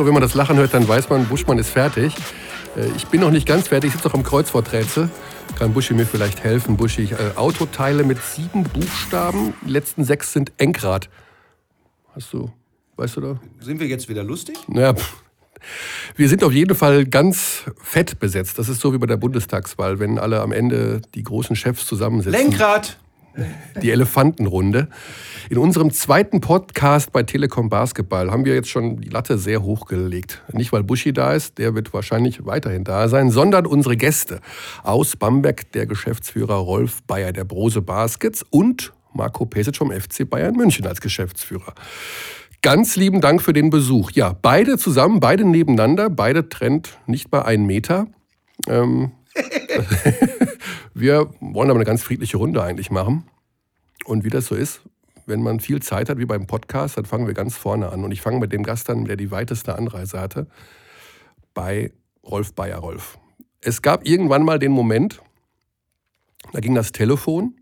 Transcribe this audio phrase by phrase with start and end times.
[0.00, 2.14] so, wenn man das Lachen hört, dann weiß man, Buschmann ist fertig.
[2.74, 5.10] Äh, ich bin noch nicht ganz fertig, ich sitze noch am Kreuzworträtsel.
[5.58, 6.78] Kann Buschi mir vielleicht helfen?
[6.78, 11.10] Buschi, äh, Autoteile mit sieben Buchstaben, die letzten sechs sind Enkrad.
[12.14, 12.50] Hast du,
[12.96, 13.40] weißt du da?
[13.58, 14.56] Sind wir jetzt wieder lustig?
[14.68, 14.94] Naja,
[16.16, 18.58] wir sind auf jeden Fall ganz fett besetzt.
[18.58, 22.40] Das ist so wie bei der Bundestagswahl, wenn alle am Ende die großen Chefs zusammensitzen.
[22.40, 22.96] Lenkrad!
[23.82, 24.88] Die Elefantenrunde.
[25.48, 29.86] In unserem zweiten Podcast bei Telekom Basketball haben wir jetzt schon die Latte sehr hoch
[29.86, 30.42] gelegt.
[30.52, 34.40] Nicht, weil Buschi da ist, der wird wahrscheinlich weiterhin da sein, sondern unsere Gäste.
[34.82, 40.54] Aus Bamberg der Geschäftsführer Rolf Bayer der Brose Baskets und Marco Pesic vom FC Bayern
[40.54, 41.74] München als Geschäftsführer.
[42.62, 44.10] Ganz lieben Dank für den Besuch.
[44.12, 48.06] Ja, beide zusammen, beide nebeneinander, beide trennt nicht bei einem Meter.
[48.68, 49.12] Ähm,
[50.94, 53.24] wir wollen aber eine ganz friedliche Runde eigentlich machen.
[54.04, 54.82] Und wie das so ist,
[55.26, 58.04] wenn man viel Zeit hat, wie beim Podcast, dann fangen wir ganz vorne an.
[58.04, 60.46] Und ich fange mit dem Gast an, der die weiteste Anreise hatte,
[61.54, 61.92] bei
[62.24, 63.18] Rolf Bayer Rolf.
[63.60, 65.22] Es gab irgendwann mal den Moment,
[66.52, 67.56] da ging das Telefon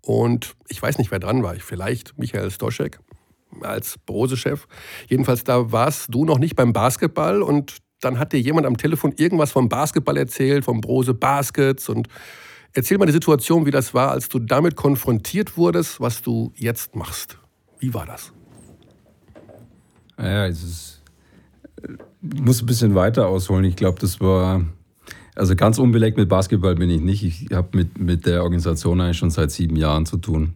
[0.00, 1.54] und ich weiß nicht, wer dran war.
[1.56, 3.00] Vielleicht Michael Stoschek
[3.60, 4.66] als Brose-Chef.
[5.08, 9.12] Jedenfalls, da warst du noch nicht beim Basketball und dann hat dir jemand am Telefon
[9.16, 12.08] irgendwas vom Basketball erzählt, vom Brose Baskets und
[12.72, 16.94] erzähl mal die Situation, wie das war, als du damit konfrontiert wurdest, was du jetzt
[16.94, 17.38] machst.
[17.78, 18.32] Wie war das?
[20.18, 21.02] Ja, es ist,
[22.32, 23.64] ich muss ein bisschen weiter ausholen.
[23.64, 24.64] Ich glaube, das war,
[25.34, 27.22] also ganz unbeleckt mit Basketball bin ich nicht.
[27.22, 30.54] Ich habe mit, mit der Organisation eigentlich schon seit sieben Jahren zu tun.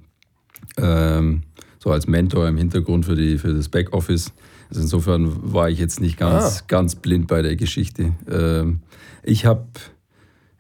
[0.77, 1.43] Ähm,
[1.83, 4.33] so als Mentor im Hintergrund für, die, für das Backoffice.
[4.69, 6.65] Also insofern war ich jetzt nicht ganz, ah.
[6.69, 8.13] ganz blind bei der Geschichte.
[8.31, 8.81] Ähm,
[9.25, 9.67] ich habe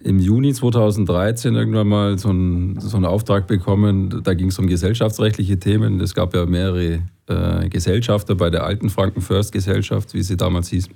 [0.01, 4.23] im Juni 2013 irgendwann mal so einen, so einen Auftrag bekommen.
[4.25, 6.01] Da ging es um gesellschaftsrechtliche Themen.
[6.01, 10.71] Es gab ja mehrere äh, Gesellschafter bei der alten Franken First Gesellschaft, wie sie damals
[10.71, 10.89] hieß.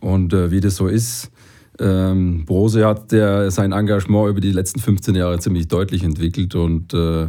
[0.00, 1.30] Und äh, wie das so ist,
[1.78, 6.94] ähm, Brose hat der, sein Engagement über die letzten 15 Jahre ziemlich deutlich entwickelt und
[6.94, 7.26] äh,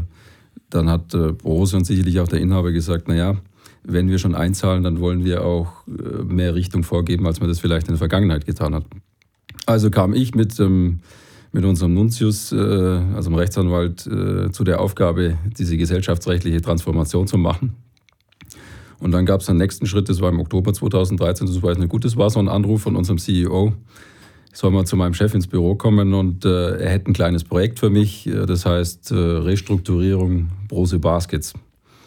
[0.70, 3.36] dann hat äh, und sicherlich auch der Inhaber gesagt, naja,
[3.84, 7.59] wenn wir schon einzahlen, dann wollen wir auch äh, mehr Richtung vorgeben, als man das
[7.59, 8.86] vielleicht in der Vergangenheit getan hat.
[9.66, 11.00] Also kam ich mit, ähm,
[11.52, 17.38] mit unserem Nuntius, äh, also dem Rechtsanwalt, äh, zu der Aufgabe, diese gesellschaftsrechtliche Transformation zu
[17.38, 17.75] machen.
[19.00, 21.90] Und dann gab es einen nächsten Schritt, das war im Oktober 2013, das war nicht
[21.90, 23.74] gut, das war so ein Anruf von unserem CEO,
[24.56, 27.80] soll mal zu meinem Chef ins Büro kommen und äh, er hätte ein kleines Projekt
[27.80, 31.54] für mich, äh, das heißt äh, Restrukturierung Brose Baskets.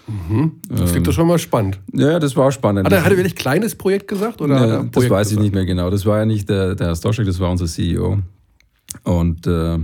[0.07, 0.53] Mhm.
[0.71, 1.79] Das klingt doch schon mal spannend.
[1.93, 2.87] Ja, das war spannend.
[2.87, 4.41] Hat er, hat er wirklich kleines Projekt gesagt?
[4.41, 5.91] Oder ja, das weiß ich nicht mehr genau.
[5.91, 8.19] Das war ja nicht der, der Herr Stoschek, das war unser CEO.
[9.05, 9.79] Und äh,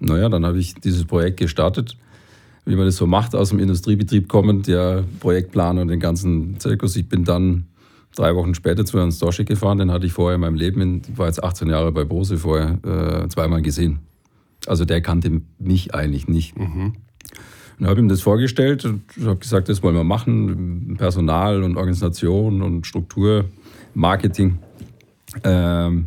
[0.00, 1.96] naja, dann habe ich dieses Projekt gestartet,
[2.66, 6.94] wie man das so macht, aus dem Industriebetrieb kommend, ja, Projektplan und den ganzen Zirkus.
[6.96, 7.68] Ich bin dann
[8.14, 11.18] drei Wochen später zu Herrn Stoschek gefahren, den hatte ich vorher in meinem Leben, ich
[11.18, 14.00] war jetzt 18 Jahre bei Bose vorher, äh, zweimal gesehen.
[14.66, 16.58] Also der kannte mich eigentlich nicht.
[16.58, 16.94] Mhm.
[17.78, 22.62] Und habe ihm das vorgestellt und habe gesagt, das wollen wir machen, Personal und Organisation
[22.62, 23.46] und Struktur,
[23.94, 24.58] Marketing.
[25.42, 26.06] Ähm,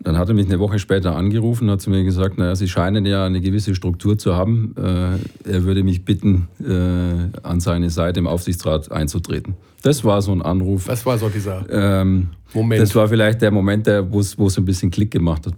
[0.00, 2.68] dann hat er mich eine Woche später angerufen und hat zu mir gesagt, naja, Sie
[2.68, 4.74] scheinen ja eine gewisse Struktur zu haben.
[4.76, 9.56] Äh, er würde mich bitten, äh, an seine Seite im Aufsichtsrat einzutreten.
[9.82, 10.86] Das war so ein Anruf.
[10.86, 12.82] Das war so dieser ähm, Moment.
[12.82, 15.54] Das war vielleicht der Moment, wo es ein bisschen Klick gemacht hat.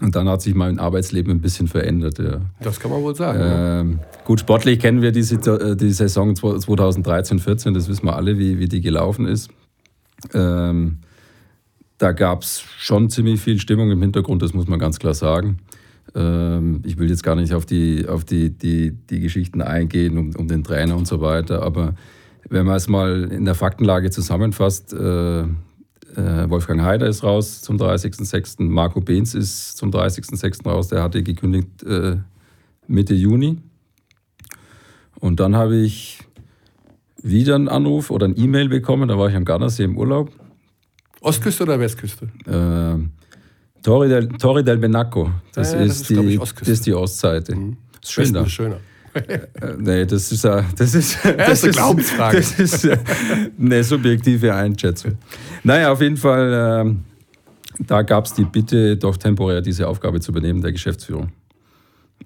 [0.00, 2.18] Und dann hat sich mein Arbeitsleben ein bisschen verändert.
[2.18, 2.40] Ja.
[2.60, 3.40] Das kann man wohl sagen.
[3.42, 8.58] Ähm, gut, sportlich kennen wir diese, äh, die Saison 2013-14, das wissen wir alle, wie,
[8.58, 9.50] wie die gelaufen ist.
[10.34, 10.98] Ähm,
[11.96, 15.60] da gab es schon ziemlich viel Stimmung im Hintergrund, das muss man ganz klar sagen.
[16.14, 20.36] Ähm, ich will jetzt gar nicht auf die, auf die, die, die Geschichten eingehen, um,
[20.36, 21.94] um den Trainer und so weiter, aber
[22.48, 25.40] wenn man es mal in der Faktenlage zusammenfasst, äh,
[26.16, 28.62] äh, Wolfgang Heider ist raus zum 30.06.
[28.62, 30.68] Marco Behns ist zum 30.06.
[30.68, 30.88] raus.
[30.88, 32.16] Der hatte gekündigt äh,
[32.86, 33.58] Mitte Juni.
[35.18, 36.20] Und dann habe ich
[37.22, 39.08] wieder einen Anruf oder ein E-Mail bekommen.
[39.08, 40.30] Da war ich am Gardasee im Urlaub.
[41.20, 42.28] Ostküste oder Westküste?
[42.46, 45.30] Äh, Torre, del, Torre del Benaco.
[45.52, 47.56] Das, ja, ist, das ist, die, das ist die Ostseite.
[47.56, 47.76] Mhm.
[48.02, 48.46] Ist schön da.
[48.46, 48.78] schöner.
[49.16, 52.36] Äh, nee, das ist, das ist, das ist, das ist eine Glaubensfrage.
[52.36, 52.88] Das ist
[53.58, 55.18] eine subjektive Einschätzung.
[55.64, 60.30] Naja, auf jeden Fall, äh, da gab es die Bitte, doch temporär diese Aufgabe zu
[60.30, 61.30] übernehmen, der Geschäftsführung.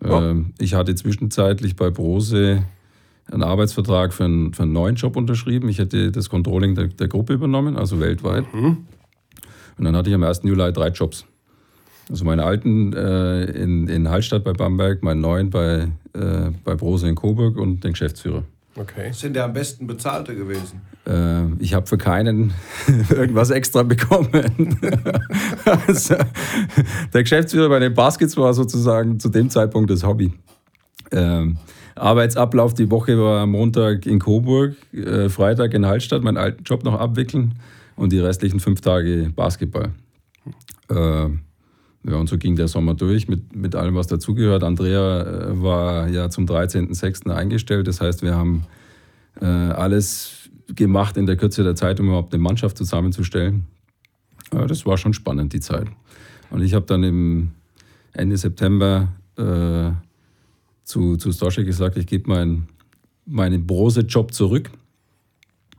[0.02, 0.32] Ja.
[0.32, 2.64] Äh, ich hatte zwischenzeitlich bei Brose
[3.30, 5.68] einen Arbeitsvertrag für einen, für einen neuen Job unterschrieben.
[5.68, 8.52] Ich hätte das Controlling der, der Gruppe übernommen, also weltweit.
[8.52, 8.78] Mhm.
[9.78, 10.42] Und dann hatte ich am 1.
[10.44, 11.24] Juli drei Jobs.
[12.08, 17.08] Also meinen alten äh, in, in Hallstatt bei Bamberg, meinen neuen bei, äh, bei Brose
[17.08, 18.44] in Coburg und den Geschäftsführer.
[18.76, 19.12] Okay.
[19.12, 20.80] Sind der am besten bezahlte gewesen?
[21.06, 22.52] Äh, ich habe für keinen
[23.10, 24.78] irgendwas extra bekommen.
[25.64, 26.14] also,
[27.12, 30.32] der Geschäftsführer bei den Baskets war sozusagen zu dem Zeitpunkt das Hobby.
[31.12, 31.58] Ähm,
[31.96, 36.98] Arbeitsablauf die Woche war Montag in Coburg, äh, Freitag in Hallstatt, meinen alten Job noch
[36.98, 37.56] abwickeln
[37.96, 39.90] und die restlichen fünf Tage Basketball.
[40.88, 41.28] Äh,
[42.02, 44.62] ja, und so ging der Sommer durch mit, mit allem, was dazugehört.
[44.62, 47.30] Andrea äh, war ja zum 13.06.
[47.30, 47.86] eingestellt.
[47.88, 48.64] Das heißt, wir haben
[49.40, 53.66] äh, alles gemacht in der Kürze der Zeit, um überhaupt eine Mannschaft zusammenzustellen.
[54.52, 55.88] Ja, das war schon spannend, die Zeit.
[56.50, 57.50] Und ich habe dann im
[58.12, 59.90] Ende September äh,
[60.84, 62.68] zu, zu Stoschek gesagt, ich gebe mein,
[63.26, 64.70] meinen Brose-Job zurück.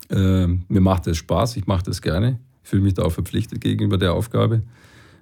[0.09, 2.39] Äh, mir macht es Spaß, ich mache das gerne.
[2.63, 4.61] Ich fühle mich da auch verpflichtet gegenüber der Aufgabe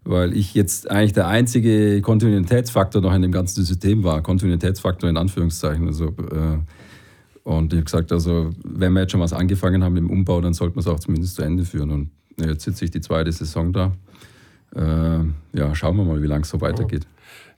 [0.10, 4.24] weil ich jetzt eigentlich der einzige Kontinuitätsfaktor noch in dem ganzen System war.
[4.24, 5.86] Kontinuitätsfaktor in Anführungszeichen.
[5.86, 6.58] Also, äh,
[7.44, 10.54] und ich habe gesagt, also wenn wir jetzt schon was angefangen haben im Umbau, dann
[10.54, 11.92] sollten wir es auch zumindest zu Ende führen.
[11.92, 13.92] Und jetzt sitze ich die zweite Saison da.
[14.76, 17.06] Äh, ja, schauen wir mal, wie lange es so weitergeht.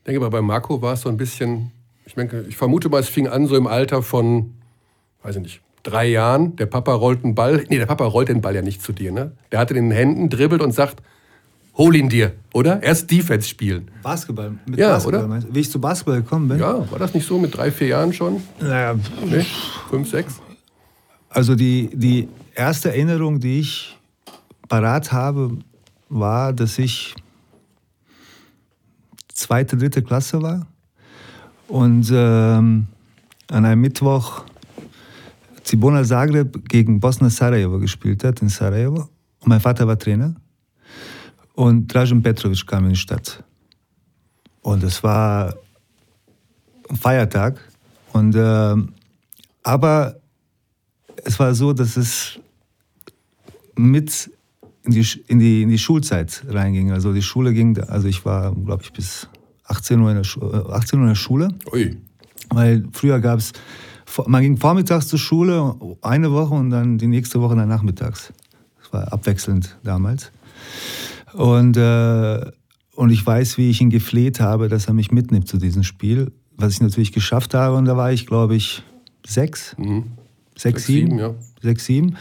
[0.00, 1.70] Ich denke mal, bei Marco war es so ein bisschen,
[2.04, 4.52] ich, denke, ich vermute mal, es fing an so im Alter von,
[5.22, 6.54] weiß ich nicht, drei Jahren.
[6.56, 9.10] Der Papa rollt einen Ball, nee, der Papa rollt den Ball ja nicht zu dir,
[9.10, 9.32] ne?
[9.52, 11.02] Der den in den Händen, dribbelt und sagt,
[11.76, 12.82] hol ihn dir, oder?
[12.82, 13.90] Erst Defense spielen.
[14.02, 14.58] Basketball.
[14.66, 15.54] Mit ja, Basketball, oder?
[15.54, 16.58] Wie ich zu Basketball gekommen bin?
[16.58, 18.42] Ja, war das nicht so mit drei, vier Jahren schon?
[18.60, 18.94] Naja.
[19.24, 19.46] Nee?
[19.88, 20.40] Fünf, sechs?
[21.28, 23.98] Also die, die erste Erinnerung, die ich
[24.68, 25.58] parat habe,
[26.08, 27.14] war, dass ich
[29.32, 30.66] zweite, dritte Klasse war
[31.68, 32.86] und ähm,
[33.50, 34.44] an einem Mittwoch
[35.64, 39.08] Cibona Zagreb gegen Bosna Sarajevo gespielt hat in Sarajevo.
[39.40, 40.34] Und mein Vater war Trainer.
[41.54, 43.44] Und Dražen Petrovic kam in die Stadt.
[44.62, 45.54] Und es war
[46.88, 47.60] ein Feiertag.
[48.12, 48.74] Und, äh,
[49.62, 50.16] aber
[51.24, 52.38] es war so, dass es
[53.76, 54.30] mit
[54.84, 56.90] in die, in, die, in die Schulzeit reinging.
[56.90, 59.28] Also die Schule ging, also ich war, glaube ich, bis
[59.64, 61.48] 18 Uhr in der, Schu 18 Uhr in der Schule.
[61.72, 61.96] Ui.
[62.50, 63.52] Weil früher gab es,
[64.26, 68.32] man ging vormittags zur Schule, eine Woche und dann die nächste Woche dann nachmittags.
[68.82, 70.32] Das war abwechselnd damals.
[71.34, 72.50] Und, äh,
[72.94, 76.32] und ich weiß, wie ich ihn gefleht habe, dass er mich mitnimmt zu diesem Spiel,
[76.56, 77.76] was ich natürlich geschafft habe.
[77.76, 78.82] Und da war ich, glaube ich,
[79.26, 80.04] sechs, mhm.
[80.54, 81.34] sechs, sechs, sieben, sieben ja.
[81.62, 82.16] sechs, sieben.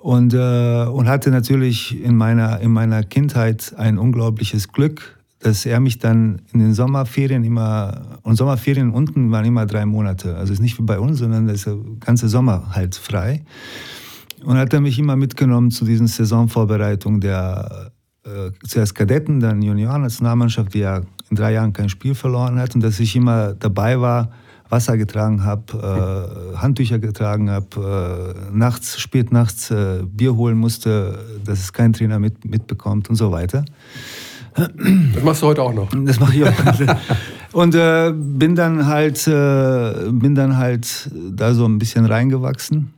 [0.00, 5.80] Und, äh, und hatte natürlich in meiner, in meiner Kindheit ein unglaubliches Glück, dass er
[5.80, 10.36] mich dann in den Sommerferien immer, und Sommerferien unten waren immer drei Monate.
[10.36, 13.44] Also ist nicht wie bei uns, sondern das ist der ganze Sommer halt frei.
[14.44, 17.92] Und hat er mich immer mitgenommen zu diesen Saisonvorbereitungen der
[18.24, 21.00] äh, zuerst Kadetten, dann Junioren-Nationalmannschaft, die ja
[21.30, 24.30] in drei Jahren kein Spiel verloren hat und dass ich immer dabei war,
[24.68, 31.18] Wasser getragen habe, äh, Handtücher getragen habe, äh, nachts, spät nachts äh, Bier holen musste,
[31.44, 33.64] dass es kein Trainer mit, mitbekommt und so weiter.
[34.54, 35.88] Das machst du heute auch noch.
[36.04, 36.52] Das mache ich auch.
[37.52, 42.92] und äh, bin dann halt, äh, bin dann halt da so ein bisschen reingewachsen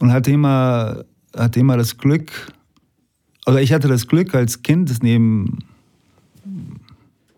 [0.00, 1.04] und hatte immer,
[1.36, 2.30] hatte immer das Glück,
[3.48, 5.60] also ich hatte das Glück als Kind, neben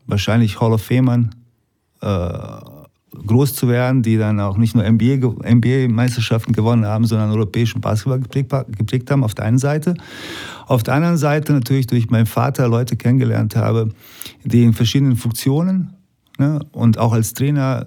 [0.08, 1.30] wahrscheinlich Hall of Famern
[2.00, 2.08] äh,
[3.26, 8.52] groß zu werden, die dann auch nicht nur NBA-Meisterschaften gewonnen haben, sondern europäischen Basketball geprägt,
[8.76, 9.94] geprägt, haben, auf der einen Seite.
[10.66, 13.90] Auf der anderen Seite natürlich durch meinen Vater Leute kennengelernt habe,
[14.42, 15.92] die in verschiedenen Funktionen
[16.38, 17.86] ne, und auch als Trainer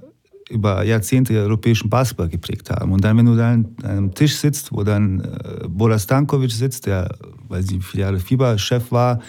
[0.50, 2.92] über Jahrzehnte europäischen Basketball geprägt haben.
[2.92, 6.86] Und dann, wenn du da an einem Tisch sitzt, wo dann äh, Bora Stankovic sitzt,
[6.86, 7.16] der,
[7.48, 9.20] weil sie vier Jahre FIBA-Chef war,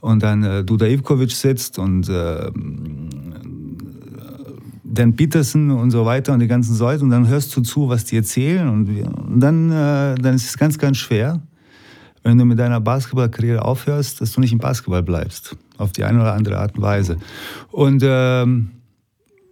[0.00, 2.50] und dann äh, Duda Ivkovic sitzt und äh,
[4.84, 8.04] Dan Peterson und so weiter und die ganzen Leute und dann hörst du zu, was
[8.04, 11.42] die erzählen und, und dann, äh, dann ist es ganz, ganz schwer,
[12.22, 16.20] wenn du mit deiner Basketballkarriere aufhörst, dass du nicht im Basketball bleibst, auf die eine
[16.20, 17.18] oder andere Art und Weise.
[17.70, 18.70] Und ähm,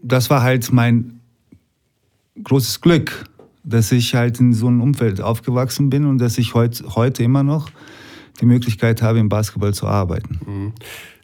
[0.04, 1.20] das war halt mein
[2.42, 3.25] großes Glück,
[3.64, 7.42] dass ich halt in so einem Umfeld aufgewachsen bin und dass ich heut, heute immer
[7.42, 7.70] noch
[8.40, 10.40] die Möglichkeit habe, im Basketball zu arbeiten.
[10.46, 10.73] Mhm.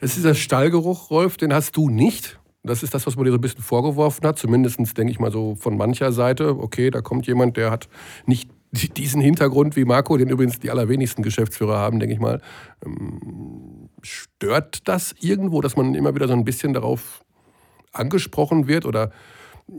[0.00, 2.38] Das ist dieser Stallgeruch, Rolf, den hast du nicht.
[2.62, 4.38] Das ist das, was man dir so ein bisschen vorgeworfen hat.
[4.38, 6.58] Zumindest denke ich mal so von mancher Seite.
[6.58, 7.88] Okay, da kommt jemand, der hat
[8.26, 12.40] nicht diesen Hintergrund wie Marco, den übrigens die allerwenigsten Geschäftsführer haben, denke ich mal.
[12.84, 17.22] Ähm, stört das irgendwo, dass man immer wieder so ein bisschen darauf
[17.92, 18.86] angesprochen wird?
[18.86, 19.10] Oder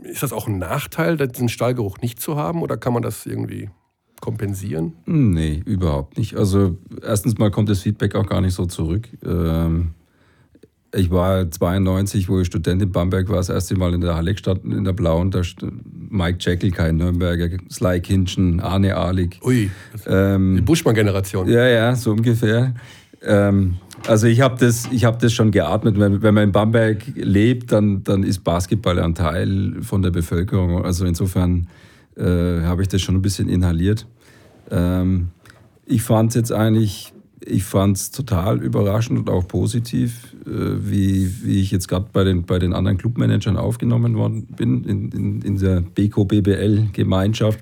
[0.02, 2.62] ist das auch ein Nachteil, diesen Stallgeruch nicht zu haben?
[2.62, 3.70] Oder kann man das irgendwie
[4.20, 4.94] kompensieren?
[5.06, 6.36] Nee, überhaupt nicht.
[6.36, 9.08] Also erstens mal kommt das Feedback auch gar nicht so zurück.
[9.24, 9.94] Ähm,
[10.94, 14.32] ich war 92, wo ich Student in Bamberg war, das erste Mal in der Halle
[14.32, 15.30] gestanden, in der Blauen.
[15.30, 15.40] Da
[16.10, 19.40] Mike Jekyll, kein Nürnberger, Sly Kinchen, Arne Ahlig.
[19.42, 19.70] Ui,
[20.06, 21.48] ähm, die Buschmann-Generation.
[21.48, 22.74] Ja, ja, so ungefähr.
[23.24, 23.76] Ähm,
[24.06, 25.98] also ich habe das, hab das schon geatmet.
[25.98, 30.84] Wenn, wenn man in Bamberg lebt, dann, dann ist Basketball ein Teil von der Bevölkerung.
[30.84, 31.68] Also insofern
[32.16, 34.06] äh, habe ich das schon ein bisschen inhaliert.
[34.70, 35.28] Ähm,
[35.86, 37.12] ich fand es jetzt eigentlich
[37.46, 42.24] ich fand es total überraschend und auch positiv, äh, wie, wie ich jetzt gerade bei
[42.24, 47.60] den, bei den anderen Clubmanagern aufgenommen worden bin, in, in, in der BKBBL-Gemeinschaft.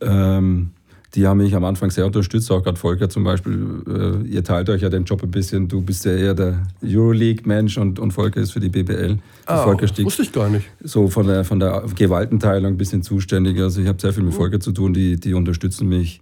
[0.00, 0.70] Ähm,
[1.14, 3.82] die haben mich am Anfang sehr unterstützt, auch gerade Volker zum Beispiel.
[3.86, 5.66] Äh, ihr teilt euch ja den Job ein bisschen.
[5.66, 9.18] Du bist ja eher der Euroleague-Mensch und, und Volker ist für die BBL.
[9.46, 10.66] Ah, Volker stieg wusste ich gar nicht.
[10.82, 13.58] So von der, von der Gewaltenteilung ein bisschen zuständig.
[13.58, 16.20] Also ich habe sehr viel mit Volker zu tun, die, die unterstützen mich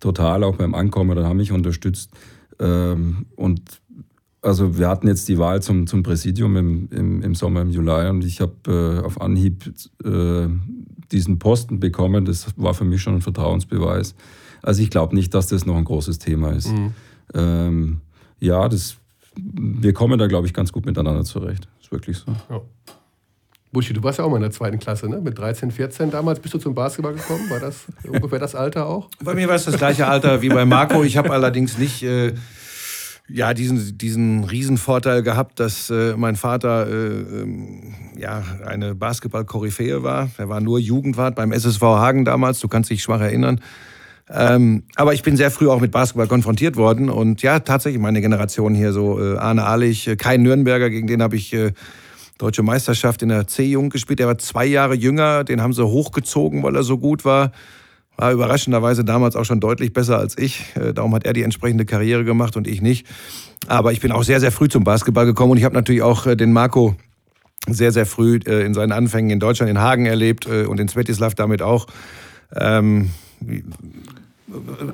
[0.00, 2.10] total, auch beim Ankommen, dann haben mich unterstützt.
[2.58, 3.62] Ähm, und
[4.42, 8.08] also wir hatten jetzt die Wahl zum, zum Präsidium im, im, im Sommer, im Juli
[8.10, 8.54] und ich habe
[9.00, 9.72] äh, auf Anhieb
[10.04, 10.48] äh,
[11.12, 12.24] diesen Posten bekommen.
[12.24, 14.14] Das war für mich schon ein Vertrauensbeweis.
[14.62, 16.68] Also ich glaube nicht, dass das noch ein großes Thema ist.
[16.68, 16.94] Mhm.
[17.34, 18.00] Ähm,
[18.40, 18.96] ja, das,
[19.36, 21.68] wir kommen da, glaube ich, ganz gut miteinander zurecht.
[21.80, 22.32] Ist wirklich so.
[22.50, 22.60] Ja.
[23.72, 25.20] Buschi, du warst ja auch mal in der zweiten Klasse, ne?
[25.20, 27.50] Mit 13, 14 damals bist du zum Basketball gekommen.
[27.50, 29.10] War das ungefähr das Alter auch?
[29.22, 31.02] Bei mir war es das gleiche Alter wie bei Marco.
[31.02, 32.34] Ich habe allerdings nicht äh,
[33.28, 40.30] ja, diesen, diesen Riesenvorteil gehabt, dass äh, mein Vater äh, ähm, ja, eine Basketball-Koryphäe war.
[40.36, 43.60] Er war nur Jugendwart beim SSV Hagen damals, du kannst dich schwach erinnern.
[44.30, 48.22] Ähm, aber ich bin sehr früh auch mit Basketball konfrontiert worden und ja, tatsächlich meine
[48.22, 51.72] Generation hier so, äh, Arne Ahlich, äh, kein Nürnberger, gegen den habe ich äh,
[52.38, 54.20] Deutsche Meisterschaft in der C-Jugend gespielt.
[54.20, 57.52] Er war zwei Jahre jünger, den haben sie hochgezogen, weil er so gut war.
[58.16, 60.76] War überraschenderweise damals auch schon deutlich besser als ich.
[60.76, 63.06] Äh, darum hat er die entsprechende Karriere gemacht und ich nicht.
[63.66, 66.26] Aber ich bin auch sehr, sehr früh zum Basketball gekommen und ich habe natürlich auch
[66.26, 66.94] äh, den Marco
[67.68, 71.34] sehr, sehr früh äh, in seinen Anfängen in Deutschland, in Hagen erlebt und in Svetislav
[71.34, 71.86] damit auch.
[72.54, 73.10] Ähm,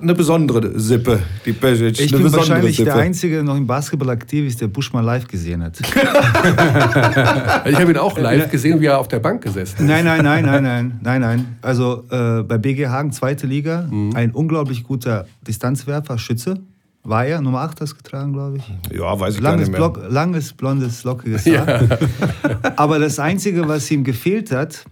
[0.01, 2.01] eine besondere Sippe, die Pesic.
[2.01, 2.91] Ich bin wahrscheinlich Sippe.
[2.91, 5.79] der Einzige noch im Basketball aktiv ist, der Busch mal live gesehen hat.
[7.67, 10.45] ich habe ihn auch live gesehen, wie er auf der Bank gesessen Nein, nein, nein,
[10.45, 11.57] nein, nein, nein, nein.
[11.63, 14.15] Also äh, bei BG Hagen, zweite Liga, mhm.
[14.15, 16.61] ein unglaublich guter Distanzwerfer, Schütze.
[17.03, 18.95] War er, Nummer 8 das getragen, glaube ich.
[18.95, 19.79] Ja, weiß ich langes gar nicht mehr.
[19.79, 21.83] Block, langes, blondes, lockiges Haar.
[21.83, 21.99] Ja.
[22.77, 24.85] Aber das Einzige, was ihm gefehlt hat,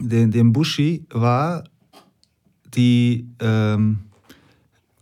[0.00, 1.64] dem, dem Buschi, war
[2.74, 3.26] die.
[3.40, 3.98] Ähm,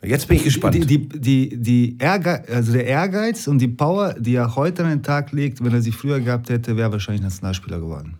[0.02, 0.74] Jetzt bin ich gespannt.
[0.74, 4.90] Die, die, die, die Ehrgeiz, also der Ehrgeiz und die Power, die er heute an
[4.90, 8.14] den Tag legt, wenn er sie früher gehabt hätte, wäre wahrscheinlich Nationalspieler geworden.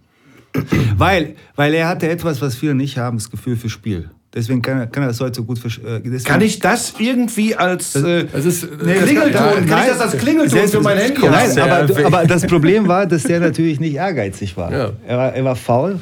[0.97, 4.11] weil, weil er hatte etwas, was viele nicht haben, das Gefühl für Spiel.
[4.37, 7.95] Deswegen kann er, kann er das heute so gut äh, Kann ich das irgendwie als
[7.95, 11.59] äh, das ist, nee, Klingelton, kann, kann ich das als Klingelton für mein Handy Nein,
[11.59, 14.71] aber, aber, das Problem war, dass der natürlich nicht ehrgeizig war.
[14.71, 14.93] Ja.
[15.07, 16.01] Er, war er war faul,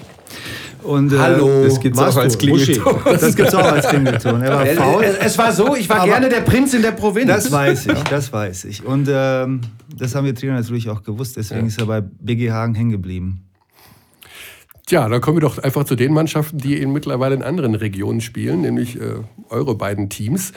[0.84, 2.96] und, äh, Hallo, das gibt es auch als Klingelton.
[3.04, 4.42] Das gibt es auch als Klingelton.
[4.42, 5.04] Er war faul.
[5.04, 7.26] Es, es war so, ich war Aber gerne der Prinz in der Provinz.
[7.26, 8.84] Das weiß ich, das weiß ich.
[8.84, 9.62] Und ähm,
[9.96, 11.66] das haben wir Trainer natürlich auch gewusst, deswegen ja.
[11.66, 13.44] ist er bei BG Hagen hängen geblieben.
[14.86, 18.20] Tja, dann kommen wir doch einfach zu den Mannschaften, die in mittlerweile in anderen Regionen
[18.20, 19.14] spielen, nämlich äh,
[19.48, 20.52] eure beiden Teams.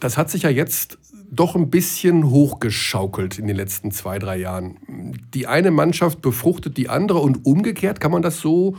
[0.00, 0.98] Das hat sich ja jetzt
[1.30, 4.76] doch ein bisschen hochgeschaukelt in den letzten zwei, drei Jahren.
[5.32, 8.76] Die eine Mannschaft befruchtet die andere und umgekehrt, kann man das so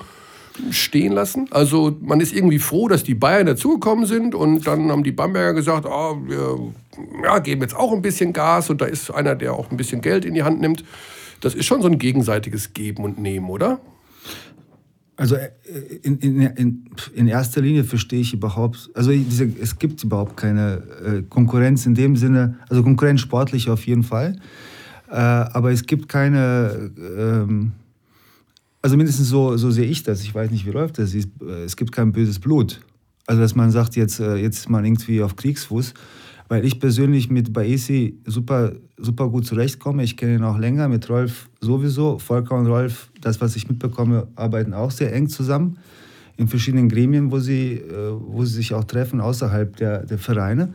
[0.71, 1.47] stehen lassen.
[1.51, 5.53] Also man ist irgendwie froh, dass die Bayern dazugekommen sind und dann haben die Bamberger
[5.53, 6.73] gesagt, oh, wir
[7.23, 10.01] ja, geben jetzt auch ein bisschen Gas und da ist einer, der auch ein bisschen
[10.01, 10.83] Geld in die Hand nimmt.
[11.41, 13.79] Das ist schon so ein gegenseitiges Geben und Nehmen, oder?
[15.15, 15.49] Also äh,
[16.03, 20.83] in, in, in, in erster Linie verstehe ich überhaupt, also diese, es gibt überhaupt keine
[21.03, 24.39] äh, Konkurrenz in dem Sinne, also Konkurrenz sportlich auf jeden Fall,
[25.09, 26.91] äh, aber es gibt keine...
[26.97, 27.73] Ähm,
[28.81, 30.21] also mindestens so, so sehe ich das.
[30.21, 31.13] Ich weiß nicht, wie läuft das.
[31.13, 32.79] Es gibt kein böses Blut.
[33.25, 35.93] Also dass man sagt, jetzt, äh, jetzt ist man irgendwie auf Kriegsfuß.
[36.47, 40.03] Weil ich persönlich mit Baesi super, super gut zurechtkomme.
[40.03, 42.17] Ich kenne ihn auch länger, mit Rolf sowieso.
[42.17, 45.77] Volker und Rolf, das, was ich mitbekomme, arbeiten auch sehr eng zusammen.
[46.37, 50.73] In verschiedenen Gremien, wo sie, äh, wo sie sich auch treffen, außerhalb der, der Vereine.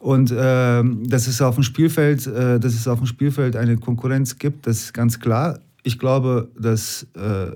[0.00, 4.38] Und äh, dass, es auf dem Spielfeld, äh, dass es auf dem Spielfeld eine Konkurrenz
[4.38, 7.52] gibt, das ist ganz klar ich glaube, dass äh,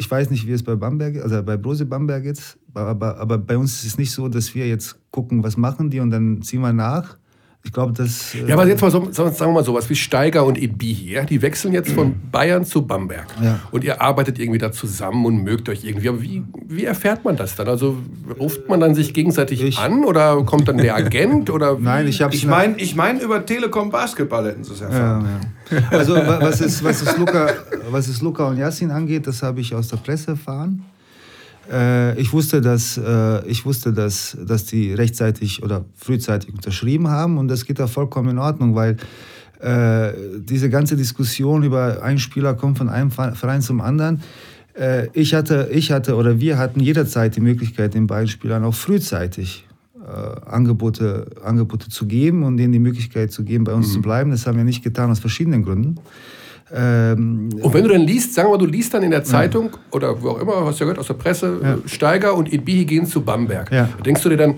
[0.00, 3.58] ich weiß nicht, wie es bei Bamberg, also bei Brose Bamberg ist, aber, aber bei
[3.58, 6.62] uns ist es nicht so, dass wir jetzt gucken, was machen die und dann ziehen
[6.62, 7.18] wir nach.
[7.62, 8.32] Ich glaube, das.
[8.34, 11.12] Ja, aber jetzt mal so, sagen wir mal sowas wie Steiger und Ebihi.
[11.12, 11.24] Ja?
[11.24, 13.26] Die wechseln jetzt von Bayern zu Bamberg.
[13.42, 13.60] Ja.
[13.70, 16.08] Und ihr arbeitet irgendwie da zusammen und mögt euch irgendwie.
[16.08, 17.68] Aber wie, wie erfährt man das dann?
[17.68, 17.98] Also
[18.38, 21.50] ruft man dann sich gegenseitig Ich- an oder kommt dann der Agent?
[21.50, 21.82] Oder wie?
[21.82, 25.26] Nein, ich habe Ich meine, ich mein, über Telekom Basketball hätten sie es erfahren.
[25.70, 25.88] Ja, ja.
[25.90, 27.50] Also wa- was es, was, es Luca,
[27.90, 30.82] was es Luca und Yassin angeht, das habe ich aus der Presse erfahren.
[31.70, 37.38] Äh, ich wusste, dass, äh, ich wusste dass, dass die rechtzeitig oder frühzeitig unterschrieben haben
[37.38, 38.96] und das geht auch vollkommen in Ordnung, weil
[39.60, 44.22] äh, diese ganze Diskussion über ein Spieler kommt von einem Ver- Verein zum anderen.
[45.12, 49.66] Ich, hatte, ich hatte oder wir hatten jederzeit die Möglichkeit, den beiden Spielern auch frühzeitig
[50.46, 54.30] Angebote, Angebote zu geben und denen die Möglichkeit zu geben, bei uns zu bleiben.
[54.30, 55.96] Das haben wir nicht getan aus verschiedenen Gründen.
[56.72, 59.70] Ähm, Und wenn du dann liest, sagen wir mal, du liest dann in der Zeitung
[59.90, 63.06] oder wo auch immer, hast du ja gehört, aus der Presse, Steiger und Ebihi gehen
[63.06, 63.70] zu Bamberg.
[63.72, 63.88] Ja.
[64.04, 64.54] Denkst du dir dann,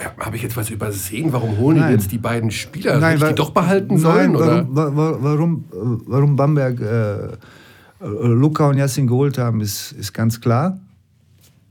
[0.00, 1.32] ja, habe ich jetzt was übersehen?
[1.32, 1.92] Warum holen die Nein.
[1.92, 3.00] jetzt die beiden Spieler?
[3.00, 4.36] Weil- die doch behalten nein, sollen?
[4.36, 4.66] oder?
[4.68, 6.84] Warum, wa- wa- warum, äh, warum Bamberg äh,
[7.26, 7.28] äh,
[8.00, 10.78] Luca und Yassin geholt haben, ist, ist ganz klar.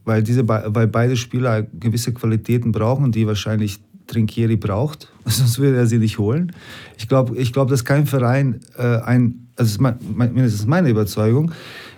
[0.04, 5.12] Weil, diese, weil beide Spieler gewisse Qualitäten brauchen, die wahrscheinlich Trinkieri braucht.
[5.25, 6.52] Sonst würde er sie nicht holen.
[6.98, 11.52] Ich glaube, ich glaub, dass kein Verein äh, ein, also das ist meine Überzeugung,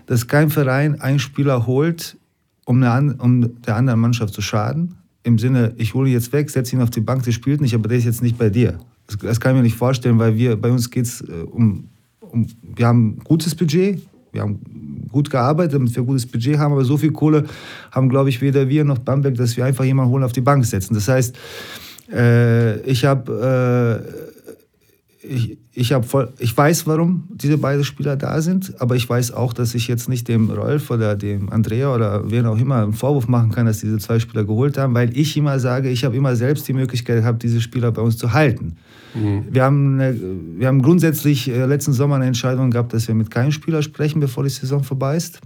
[0.06, 2.18] dass kein Verein einen Spieler holt,
[2.66, 4.96] um, eine, um der anderen Mannschaft zu schaden.
[5.24, 7.76] Im Sinne, ich hole ihn jetzt weg, setze ihn auf die Bank, der spielt nicht,
[7.76, 8.78] aber der ist jetzt nicht bei dir.
[9.08, 11.90] Das, das kann ich mir nicht vorstellen, weil wir, bei uns geht es äh, um,
[12.20, 14.60] um, wir haben ein gutes Budget, wir haben
[15.12, 17.46] gut gearbeitet, damit wir ein gutes Budget haben, aber so viel Kohle
[17.92, 20.66] haben, glaube ich, weder wir noch Bamberg, dass wir einfach jemanden holen auf die Bank
[20.66, 20.94] setzen.
[20.94, 21.38] Das heißt,
[22.12, 24.37] äh, ich habe äh,
[25.27, 29.53] ich, ich, voll, ich weiß, warum diese beiden Spieler da sind, aber ich weiß auch,
[29.53, 33.27] dass ich jetzt nicht dem Rolf oder dem Andrea oder wen auch immer einen Vorwurf
[33.27, 36.36] machen kann, dass diese zwei Spieler geholt haben, weil ich immer sage, ich habe immer
[36.36, 38.77] selbst die Möglichkeit gehabt, diese Spieler bei uns zu halten.
[39.50, 40.15] Wir, haben eine,
[40.57, 44.19] wir haben grundsätzlich äh, letzten Sommer eine Entscheidung gehabt, dass wir mit keinem Spieler sprechen,
[44.19, 45.41] bevor die Saison vorbei ist.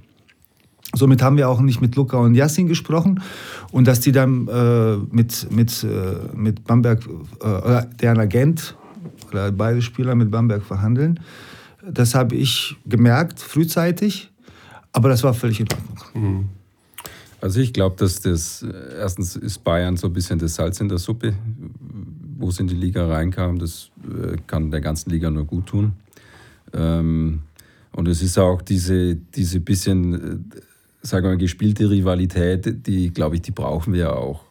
[0.93, 3.21] Somit haben wir auch nicht mit Luca und Yassin gesprochen.
[3.71, 7.07] Und dass die dann äh, mit, mit, äh, mit Bamberg,
[7.41, 8.75] äh, deren Agent
[9.31, 11.19] oder beide Spieler mit Bamberg verhandeln,
[11.87, 14.31] das habe ich gemerkt, frühzeitig.
[14.93, 16.49] Aber das war völlig in Ordnung.
[17.39, 20.89] Also ich glaube, dass das, äh, erstens ist Bayern so ein bisschen das Salz in
[20.89, 21.33] der Suppe,
[22.37, 23.57] wo es in die Liga reinkam.
[23.57, 25.93] Das äh, kann der ganzen Liga nur gut tun.
[26.73, 27.41] Ähm,
[27.93, 30.59] und es ist auch diese, diese bisschen, äh,
[31.01, 34.45] sagen wir mal, gespielte Rivalität, die, glaube ich, die brauchen wir auch.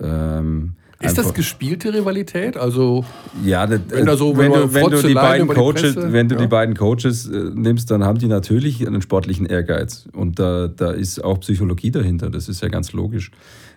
[0.00, 2.56] Ähm, Ist das gespielte Rivalität?
[2.56, 3.04] Also,
[3.44, 6.12] ja, das, Wenn da so- wenn, wenn du, wenn, du die beiden die Coaches, Presse-
[6.12, 6.48] wenn du die ja.
[6.48, 10.08] beiden Coaches äh, nimmst, dann haben die natürlich einen sportlichen Ehrgeiz.
[10.12, 13.30] Und da, da ist auch Psychologie dahinter, das ist ja ganz logisch.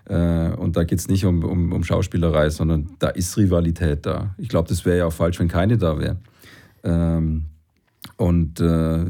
[0.08, 4.36] Äh, und da geht es nicht um, um, um Schauspielerei, sondern da ist Rivalität da.
[4.38, 6.18] Ich glaube, das wäre ja auch falsch, wenn keine da wäre.
[6.84, 7.46] Ähm,
[8.18, 9.06] und äh,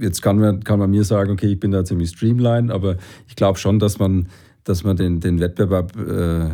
[0.00, 3.36] jetzt kann man, kann man mir sagen, okay, ich bin da ziemlich streamlined, aber ich
[3.36, 4.28] glaube schon, dass man,
[4.64, 6.50] dass man den, den Wettbewerb äh,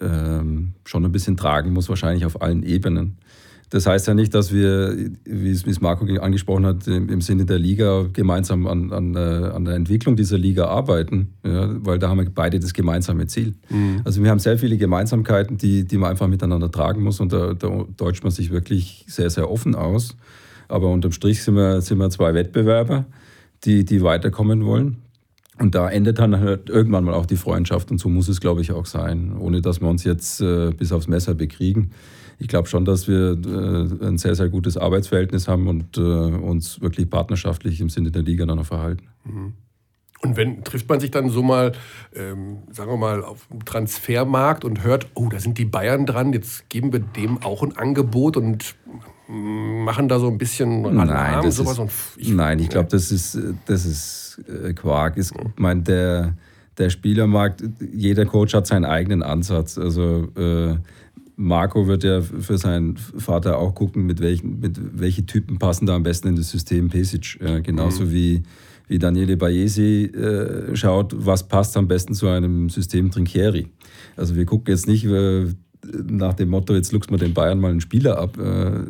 [0.00, 3.18] ähm, schon ein bisschen tragen muss, wahrscheinlich auf allen Ebenen.
[3.70, 8.06] Das heißt ja nicht, dass wir, wie es, Marco angesprochen hat, im, Sinne der Liga
[8.12, 12.30] gemeinsam an, an, äh, an der Entwicklung dieser Liga arbeiten, ja, weil da haben wir
[12.30, 13.54] beide das gemeinsame Ziel.
[14.04, 17.52] Also wir haben sehr viele Gemeinsamkeiten, die, die man einfach miteinander tragen muss und da,
[17.52, 20.16] da deutscht man sich wirklich sehr, sehr offen aus.
[20.68, 23.04] Aber unterm Strich sind wir, sind wir zwei Wettbewerber,
[23.64, 24.98] die, die weiterkommen wollen.
[25.58, 28.60] Und da endet dann halt irgendwann mal auch die Freundschaft und so muss es, glaube
[28.60, 31.90] ich, auch sein, ohne dass wir uns jetzt äh, bis aufs Messer bekriegen.
[32.38, 36.80] Ich glaube schon, dass wir äh, ein sehr, sehr gutes Arbeitsverhältnis haben und äh, uns
[36.80, 39.08] wirklich partnerschaftlich im Sinne der Liga dann auch verhalten.
[40.22, 41.72] und wenn trifft man sich dann so mal,
[42.14, 46.32] ähm, sagen wir mal, auf dem Transfermarkt und hört, oh, da sind die Bayern dran,
[46.32, 48.76] jetzt geben wir dem auch ein Angebot und
[49.28, 51.72] machen da so ein bisschen Alarm, das sowas.
[51.72, 55.18] ist, und ich, nein, ich glaube, das ist, das ist äh, Quark.
[55.18, 56.34] Ich meine, der,
[56.78, 57.62] der Spielermarkt,
[57.92, 59.76] jeder Coach hat seinen eigenen Ansatz.
[59.76, 60.76] Also äh,
[61.36, 65.94] Marco wird ja für seinen Vater auch gucken, mit welchen, mit welche Typen passen da
[65.94, 67.38] am besten in das System Pesic.
[67.40, 68.42] Äh, genauso wie,
[68.88, 73.68] wie Daniele Baesi äh, schaut, was passt am besten zu einem System Trinchieri.
[74.16, 75.48] Also wir gucken jetzt nicht äh,
[76.10, 78.38] nach dem Motto, jetzt luchst man den Bayern mal einen Spieler ab.
[78.38, 78.80] Äh,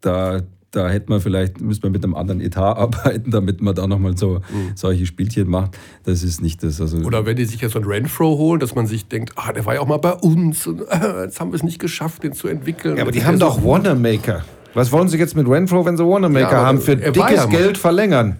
[0.00, 3.86] da, da hätte man vielleicht, müsste man mit einem anderen Etat arbeiten, damit man da
[3.86, 4.40] nochmal so,
[4.74, 5.76] solche Spielchen macht.
[6.04, 6.80] Das ist nicht das.
[6.80, 9.52] Also, Oder wenn die sich jetzt so einen Renfro holen, dass man sich denkt, ah,
[9.52, 12.22] der war ja auch mal bei uns und äh, jetzt haben wir es nicht geschafft,
[12.22, 12.96] den zu entwickeln.
[12.96, 14.44] Ja, aber die haben doch so- Wanamaker.
[14.72, 17.76] Was wollen sie jetzt mit Renfro, wenn sie Wanamaker Ja, haben, für dickes ja Geld
[17.76, 18.36] verlängern?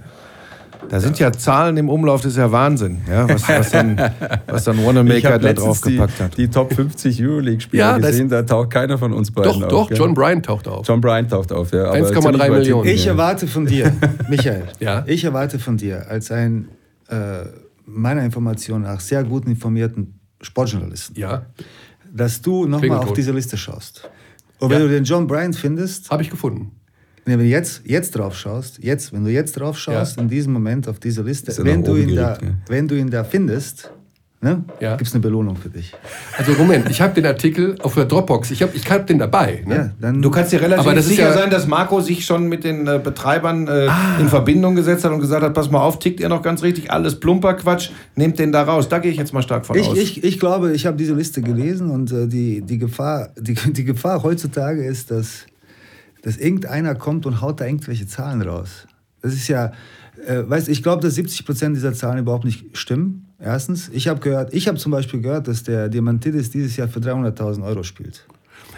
[0.91, 3.97] Da sind ja Zahlen im Umlauf, das ist ja Wahnsinn, ja, was, was dann,
[4.49, 6.37] was dann Wanamaker da draufgepackt die, hat.
[6.37, 9.89] Die Top 50 Euroleague-Spieler Ja, gesehen, da taucht keiner von uns beiden Doch, auf.
[9.89, 9.97] doch?
[9.97, 10.89] John Bryant taucht auf.
[10.89, 11.85] John Bryant taucht auf, ja.
[11.85, 12.89] aber 1,3 ziemlich weit Millionen.
[12.89, 13.13] Ich ja.
[13.13, 13.93] erwarte von dir,
[14.29, 15.05] Michael, Ja?
[15.07, 16.67] ich erwarte von dir als ein
[17.09, 17.45] äh,
[17.87, 21.47] meiner Information nach sehr gut informierten Sportjournalisten, Ja,
[22.13, 24.11] dass du nochmal auf diese Liste schaust.
[24.59, 24.77] Und Ja.
[24.77, 26.73] wenn du den John Bryant findest, habe ich gefunden.
[27.25, 30.23] Wenn du jetzt, jetzt drauf schaust, jetzt, wenn du jetzt drauf schaust, Ja.
[30.23, 32.49] in diesem Moment auf diese Liste, Ist wenn du, ihn da, ja.
[32.69, 33.91] wenn du ihn da findest,
[34.43, 34.97] ne, Ja.
[34.97, 35.93] gibt es eine Belohnung für dich.
[36.39, 38.51] Also Moment, ich habe den Artikel auf der Dropbox.
[38.53, 39.63] Ich habe ich hab den dabei.
[39.67, 39.75] Ne?
[39.75, 42.25] Ja, dann, Du kannst dir relativ Aber das ist sicher ja- sein, dass Marco sich
[42.25, 44.19] schon mit den äh, Betreibern äh, Ah.
[44.19, 46.91] in Verbindung gesetzt hat und gesagt hat, pass mal auf, tickt ihr noch ganz richtig,
[46.91, 48.89] alles plumper Quatsch, nehmt den da raus.
[48.89, 49.99] Da gehe ich jetzt mal stark von Ich, aus.
[49.99, 53.85] ich, ich glaube, ich habe diese Liste gelesen und äh, die, die, Gefahr, die, die
[53.85, 55.45] Gefahr heutzutage ist, dass,
[56.23, 58.87] dass irgendeiner kommt und haut da irgendwelche Zahlen raus.
[59.23, 59.73] Das ist ja,
[60.27, 63.27] äh, weißt, ich glaube, dass 70 Prozent dieser Zahlen überhaupt nicht stimmen.
[63.39, 67.01] Erstens, ich habe gehört, ich habe zum Beispiel gehört, dass der Diamantidis dieses Jahr für
[67.01, 68.27] 300.000 Euro spielt.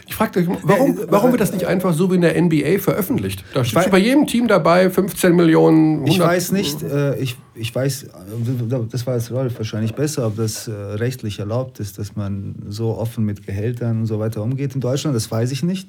[0.07, 3.44] Ich frage dich, warum, warum wird das nicht einfach so wie in der NBA veröffentlicht?
[3.55, 6.00] Da steht bei jedem Team dabei 15 Millionen.
[6.00, 8.09] 100, Ich weiß nicht, äh, ich, ich weiß, äh,
[8.90, 12.96] das war jetzt Rolf wahrscheinlich besser, ob das äh, rechtlich erlaubt ist, dass man so
[12.96, 15.88] offen mit Gehältern und so weiter umgeht in Deutschland, das weiß ich nicht.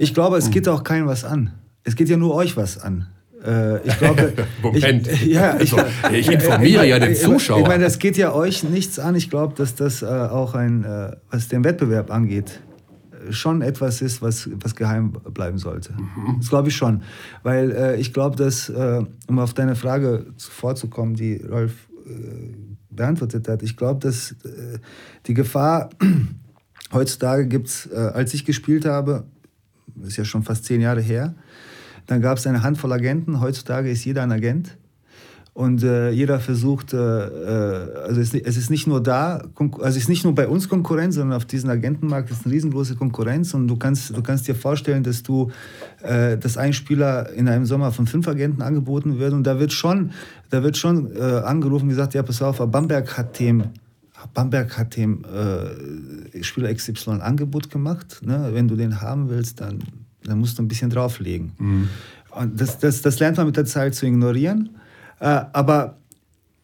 [0.00, 1.52] Ich glaube, es geht auch keinem was an.
[1.84, 3.08] Es geht ja nur euch was an.
[3.44, 4.32] Äh, ich glaube,
[4.62, 5.06] Moment.
[5.06, 7.60] Ich, ja, ich, Also, ich informiere ja den Zuschauer.
[7.60, 9.14] Ich meine, das geht ja euch nichts an.
[9.14, 12.60] Ich glaube, dass das äh, auch ein, äh, was den Wettbewerb angeht,
[13.28, 15.92] schon etwas ist, was, was geheim bleiben sollte.
[16.38, 17.02] Das glaube ich schon.
[17.42, 18.72] Weil ich glaube, dass,
[19.26, 21.72] um auf deine Frage vorzukommen, die Rolf
[22.88, 24.34] beantwortet hat, ich glaube, dass
[25.26, 25.90] die Gefahr
[26.94, 29.24] heutzutage gibt es, als ich gespielt habe,
[30.06, 31.34] ist ja schon fast zehn Jahre her,
[32.06, 33.40] dann gab es eine Handvoll Agenten.
[33.40, 34.76] Heutzutage ist jeder ein Agent.
[35.52, 39.96] Und äh, jeder versucht, äh, äh, also es, es ist nicht nur da, also es
[39.96, 43.52] ist nicht nur bei uns Konkurrenz, sondern auf diesem Agentenmarkt ist eine riesengroße Konkurrenz.
[43.52, 45.50] Und du kannst, du kannst dir vorstellen, dass du,
[46.02, 49.32] äh, dass ein Spieler in einem Sommer von fünf Agenten angeboten wird.
[49.32, 50.12] Und da wird schon,
[50.50, 53.64] da wird schon äh, angerufen und gesagt, ja, pass auf, Bamberg hat dem
[54.34, 58.20] Bamberg hat dem äh, Spieler XY ein Angebot gemacht.
[58.22, 58.50] Ne?
[58.52, 59.82] Wenn du den haben willst, dann,
[60.24, 61.52] dann musst du ein bisschen drauflegen.
[62.30, 64.70] Und das, das, das lernt man mit der Zeit zu ignorieren.
[65.18, 65.96] Äh, aber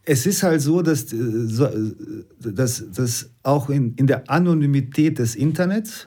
[0.05, 1.95] es ist halt so, dass, äh, äh,
[2.38, 6.07] dass, dass auch in, in der Anonymität des Internets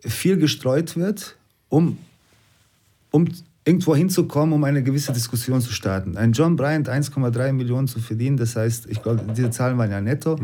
[0.00, 1.36] viel gestreut wird,
[1.68, 1.98] um,
[3.10, 3.26] um
[3.66, 6.16] irgendwo hinzukommen, um eine gewisse Diskussion zu starten.
[6.16, 10.00] Ein John Bryant 1,3 Millionen zu verdienen, das heißt, ich glaube, diese Zahlen waren ja
[10.00, 10.38] netto,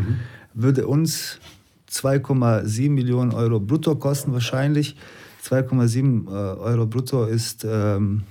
[0.54, 1.38] würde uns
[1.88, 4.96] 2,7 Millionen Euro brutto kosten wahrscheinlich.
[5.44, 7.64] 2,7 äh, Euro brutto ist...
[7.64, 8.24] Ähm,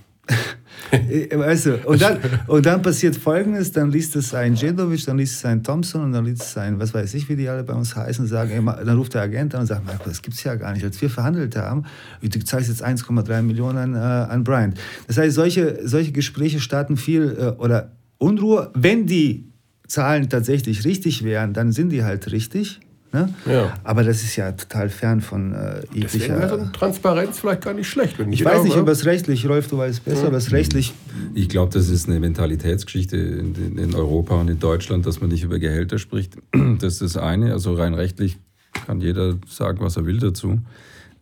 [1.31, 5.35] weißt du, und, dann, und dann passiert Folgendes, dann liest es ein Djedovic, dann liest
[5.35, 7.73] es ein Thompson und dann liest es ein, was weiß ich, wie die alle bei
[7.73, 10.55] uns heißen, sagen, ey, dann ruft der Agent an und sagt, Marco, das es ja
[10.55, 10.83] gar nicht.
[10.83, 11.83] Als wir verhandelt haben,
[12.21, 14.79] du zahlst jetzt 1,3 Millionen äh, an Bryant.
[15.07, 19.51] Das heißt, solche, solche Gespräche starten viel, äh, oder Unruhe, wenn die
[19.87, 22.79] Zahlen tatsächlich richtig wären, dann sind die halt richtig.
[23.13, 23.33] Ne?
[23.45, 23.73] Ja.
[23.83, 26.53] Aber das ist ja total fern von äh, Deswegen jeglicher...
[26.53, 28.17] eine Transparenz vielleicht gar nicht schlecht.
[28.17, 30.93] Wenn Ich jeder weiß nicht, ob es rechtlich, Rolf, du weißt besser, aber es rechtlich
[31.33, 35.29] Ich glaube, das ist eine Mentalitätsgeschichte in, in, in Europa und in Deutschland, dass man
[35.29, 36.37] nicht über Gehälter spricht.
[36.79, 37.51] Das ist das eine.
[37.51, 38.37] Also rein rechtlich
[38.85, 40.59] kann jeder sagen, was er will dazu.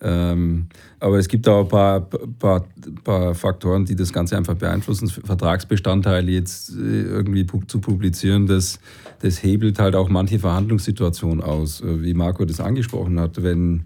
[0.01, 0.67] Ähm,
[0.99, 2.01] aber es gibt auch ein paar,
[2.39, 2.65] paar,
[3.03, 5.09] paar Faktoren, die das Ganze einfach beeinflussen.
[5.09, 8.79] Vertragsbestandteile jetzt äh, irgendwie zu publizieren, das,
[9.21, 13.43] das hebelt halt auch manche Verhandlungssituationen aus, äh, wie Marco das angesprochen hat.
[13.43, 13.83] Wenn,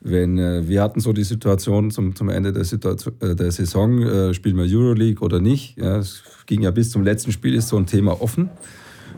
[0.00, 4.34] wenn äh, wir hatten so die Situation zum, zum Ende der, Situation, der Saison, äh,
[4.34, 5.76] spielen wir Euroleague oder nicht.
[5.76, 8.48] Ja, es ging ja bis zum letzten Spiel, ist so ein Thema offen.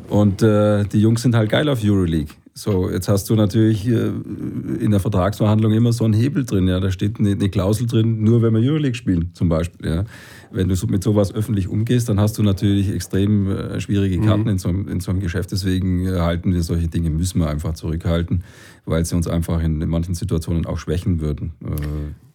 [0.09, 2.35] Und äh, die Jungs sind halt geil auf Euroleague.
[2.61, 4.09] So, jetzt hast du natürlich äh,
[4.81, 6.69] in der Vertragsverhandlung immer so einen Hebel drin.
[6.69, 6.79] Ja?
[6.79, 9.89] Da steht eine, Klausel drin, nur wenn wir Euroleague spielen, zum Beispiel.
[9.89, 10.05] Ja?
[10.51, 14.47] Wenn du so mit sowas öffentlich umgehst, dann hast du natürlich extrem äh, schwierige Karten
[14.47, 15.53] in, so einem, in so einem Geschäft.
[15.53, 18.45] Deswegen äh, halten wir solche Dinge, müssen wir einfach zurückhalten,
[18.85, 21.53] weil sie uns einfach in, in manchen Situationen auch schwächen würden.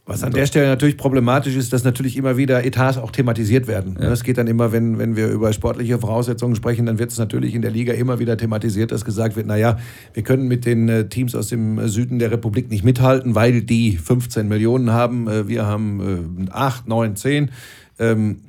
[0.08, 3.96] Was an der Stelle natürlich problematisch ist, dass natürlich immer wieder Etats auch thematisiert werden.
[4.00, 7.56] Das geht dann immer, wenn, wenn wir über sportliche Voraussetzungen sprechen, dann wird es natürlich
[7.56, 9.80] in der Liga immer wieder thematisiert, dass gesagt wird, naja,
[10.14, 13.64] wir können mit den äh, Teams aus dem äh, Süden der Republik nicht mithalten, weil
[13.64, 17.52] die 15 Millionen haben, äh, wir haben äh, 8, 9, 10.
[17.98, 18.42] Ähm,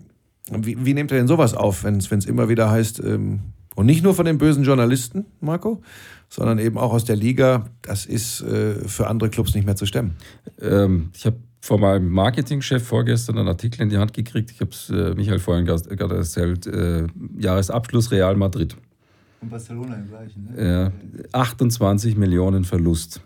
[0.50, 3.40] wie, wie nehmt ihr denn sowas auf, wenn es immer wieder heißt, ähm,
[3.74, 5.82] und nicht nur von den bösen Journalisten, Marco,
[6.28, 9.86] sondern eben auch aus der Liga, das ist äh, für andere Clubs nicht mehr zu
[9.86, 10.16] stemmen.
[10.60, 11.36] Ähm, ich habe
[11.66, 14.50] von meinem Marketingchef vorgestern einen Artikel in die Hand gekriegt.
[14.52, 16.66] Ich habe es äh, Michael vorhin gerade erzählt.
[16.66, 17.06] Äh,
[17.38, 18.76] Jahresabschluss Real Madrid.
[19.40, 20.92] Und Barcelona im gleichen, ne?
[21.32, 23.20] Ja, 28 Millionen Verlust.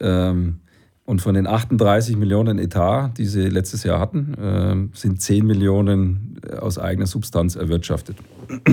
[0.00, 0.60] Ähm,
[1.04, 6.40] und von den 38 Millionen Etat, die sie letztes Jahr hatten, äh, sind 10 Millionen
[6.60, 8.18] aus eigener Substanz erwirtschaftet.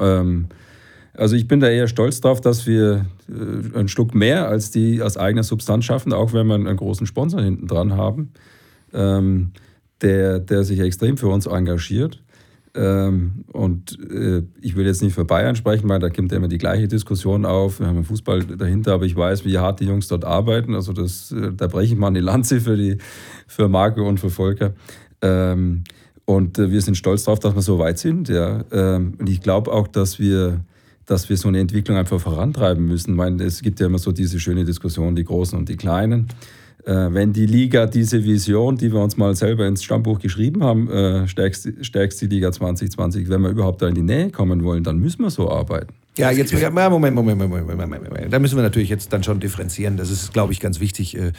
[0.00, 0.46] ähm,
[1.18, 5.02] also ich bin da eher stolz drauf, dass wir äh, ein Stück mehr als die
[5.02, 8.30] aus eigener Substanz schaffen, auch wenn wir einen großen Sponsor hinten dran haben,
[8.92, 9.50] ähm,
[10.00, 12.22] der, der sich extrem für uns engagiert.
[12.74, 16.46] Ähm, und äh, ich will jetzt nicht für Bayern sprechen, weil da kommt ja immer
[16.46, 17.80] die gleiche Diskussion auf.
[17.80, 20.74] Wir haben einen Fußball dahinter, aber ich weiß, wie hart die Jungs dort arbeiten.
[20.76, 22.98] Also das, äh, da breche ich mal eine Lanze für, die,
[23.48, 24.74] für Marco und für Volker.
[25.20, 25.82] Ähm,
[26.26, 28.28] und äh, wir sind stolz darauf, dass wir so weit sind.
[28.28, 28.64] Ja.
[28.70, 30.60] Ähm, und ich glaube auch, dass wir
[31.08, 33.12] dass wir so eine Entwicklung einfach vorantreiben müssen.
[33.12, 36.28] Ich meine, es gibt ja immer so diese schöne Diskussion, die Großen und die Kleinen.
[36.84, 40.90] Äh, wenn die Liga diese Vision, die wir uns mal selber ins Stammbuch geschrieben haben,
[40.90, 44.84] äh, stärkst, stärkst die Liga 2020, wenn wir überhaupt da in die Nähe kommen wollen,
[44.84, 45.94] dann müssen wir so arbeiten.
[46.18, 48.32] Ja, jetzt, ja, Moment, Moment, Moment, Moment, Moment, Moment.
[48.32, 49.96] Da müssen wir natürlich jetzt dann schon differenzieren.
[49.96, 51.16] Das ist, glaube ich, ganz wichtig.
[51.16, 51.32] Äh,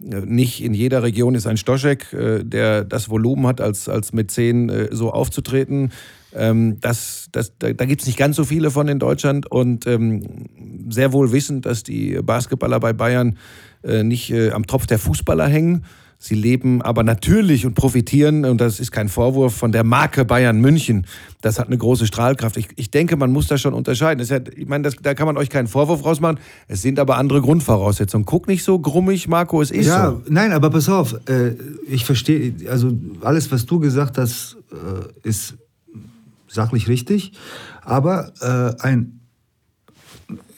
[0.00, 4.68] nicht in jeder Region ist ein Stoschek, äh, der das Volumen hat, als, als Mäzen
[4.68, 5.92] äh, so aufzutreten.
[6.34, 9.86] Ähm, das, das, da da gibt es nicht ganz so viele von in Deutschland und
[9.86, 10.46] ähm,
[10.88, 13.38] sehr wohl wissend, dass die Basketballer bei Bayern
[13.82, 15.84] äh, nicht äh, am Tropf der Fußballer hängen.
[16.18, 20.58] Sie leben aber natürlich und profitieren, und das ist kein Vorwurf, von der Marke Bayern
[20.58, 21.06] München.
[21.42, 22.56] Das hat eine große Strahlkraft.
[22.56, 24.24] Ich, ich denke, man muss da schon unterscheiden.
[24.24, 26.38] Ja, ich meine, das, da kann man euch keinen Vorwurf rausmachen.
[26.66, 28.24] Es sind aber andere Grundvoraussetzungen.
[28.24, 30.22] Guck nicht so grummig, Marco, es ist ja, so.
[30.28, 31.14] Nein, aber pass auf.
[31.28, 35.56] Äh, ich verstehe, also alles, was du gesagt hast, äh, ist
[36.54, 37.32] sachlich richtig.
[37.82, 39.20] Aber äh, ein,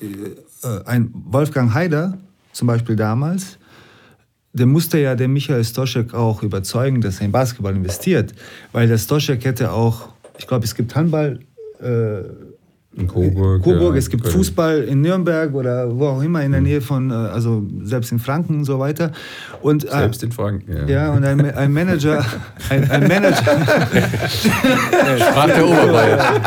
[0.00, 2.18] äh, ein Wolfgang Haider,
[2.52, 3.58] zum Beispiel damals,
[4.52, 8.32] der musste ja den Michael Stoschek auch überzeugen, dass er in Basketball investiert.
[8.72, 11.40] Weil der Stoschek hätte auch, ich glaube, es gibt Handball.
[11.80, 12.22] Äh,
[12.96, 13.62] in Coburg.
[13.62, 14.34] Coburg ja, es gibt Köln.
[14.34, 16.66] Fußball in Nürnberg oder wo auch immer in der mhm.
[16.66, 19.12] Nähe von, äh, also selbst in Franken und so weiter.
[19.60, 20.86] Und, äh, selbst in Franken, ja.
[20.86, 22.24] Ja, und ein, ein Manager.
[22.70, 23.60] Ein, ein Manager.
[25.18, 26.42] Sprach der Oberbayern.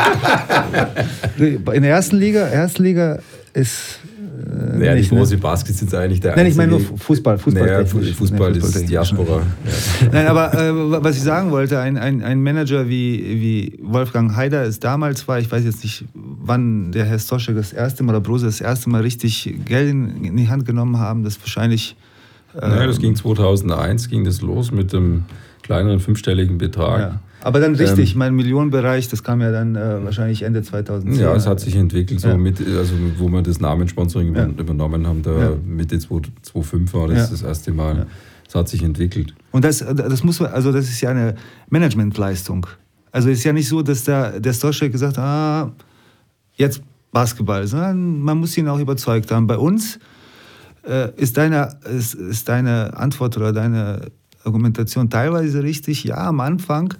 [1.74, 3.20] In der ersten Liga, Erstliga
[3.54, 3.99] ist
[4.40, 5.40] äh, naja, die große ne?
[5.40, 7.38] Basket sind eigentlich der Nein, ich meine nur Fußball.
[7.38, 9.38] Fußball, naja, Fußball, das ist Diaspora.
[9.38, 10.08] Ja.
[10.12, 14.62] Nein, aber äh, was ich sagen wollte, ein, ein, ein Manager wie, wie Wolfgang Haider
[14.64, 18.20] es damals war, ich weiß jetzt nicht, wann der Herr Stoschek das erste Mal oder
[18.20, 21.96] Brose das erste Mal richtig Geld in, in die Hand genommen haben, das wahrscheinlich...
[22.54, 25.24] Äh, naja, das ging 2001, ging das los mit dem
[25.62, 27.00] kleineren fünfstelligen Betrag.
[27.00, 27.20] Ja.
[27.42, 31.20] Aber dann richtig, ähm, mein Millionenbereich, das kam ja dann äh, wahrscheinlich Ende 2010.
[31.20, 32.36] Ja, es hat sich entwickelt, so ja.
[32.36, 34.46] mit, also wo wir das Namensponsoring ja.
[34.46, 35.52] übernommen haben, da ja.
[35.64, 38.06] Mitte 2005 war das das erste Mal.
[38.46, 39.34] Es hat sich entwickelt.
[39.52, 41.36] Und das, das muss also das ist ja eine
[41.68, 42.66] Managementleistung.
[43.12, 45.72] Also es ist ja nicht so, dass der, der Stoschek gesagt hat, ah,
[46.56, 49.46] jetzt Basketball, sondern man muss ihn auch überzeugt haben.
[49.46, 49.98] Bei uns
[50.86, 54.10] äh, ist, deine, ist, ist deine Antwort oder deine
[54.44, 56.04] Argumentation teilweise richtig.
[56.04, 56.94] Ja, am Anfang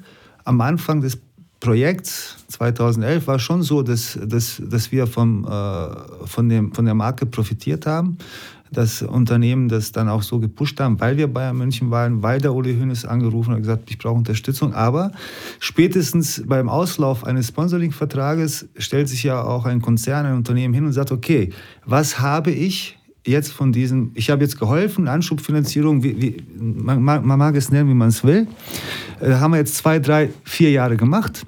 [0.44, 1.18] am Anfang des
[1.60, 6.94] Projekts 2011 war schon so, dass, dass, dass wir vom, äh, von, dem, von der
[6.94, 8.16] Marke profitiert haben.
[8.72, 12.54] Das Unternehmen das dann auch so gepusht haben, weil wir Bayern München waren, weil der
[12.54, 14.74] Uli Hoeneß angerufen hat gesagt, ich brauche Unterstützung.
[14.74, 15.10] Aber
[15.58, 20.92] spätestens beim Auslauf eines Sponsoring-Vertrages stellt sich ja auch ein Konzern, ein Unternehmen hin und
[20.92, 21.50] sagt, okay,
[21.84, 27.38] was habe ich jetzt von diesem, ich habe jetzt geholfen, Anschubfinanzierung, wie, wie, man, man,
[27.38, 28.46] mag es nennen, wie man es will,
[29.20, 31.44] äh, haben wir jetzt zwei, drei, vier Jahre gemacht.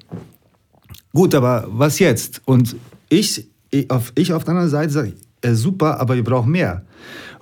[1.13, 2.41] Gut, aber was jetzt?
[2.45, 2.75] Und
[3.09, 6.83] ich, ich, auf, ich auf der anderen Seite sage, äh, super, aber wir brauchen mehr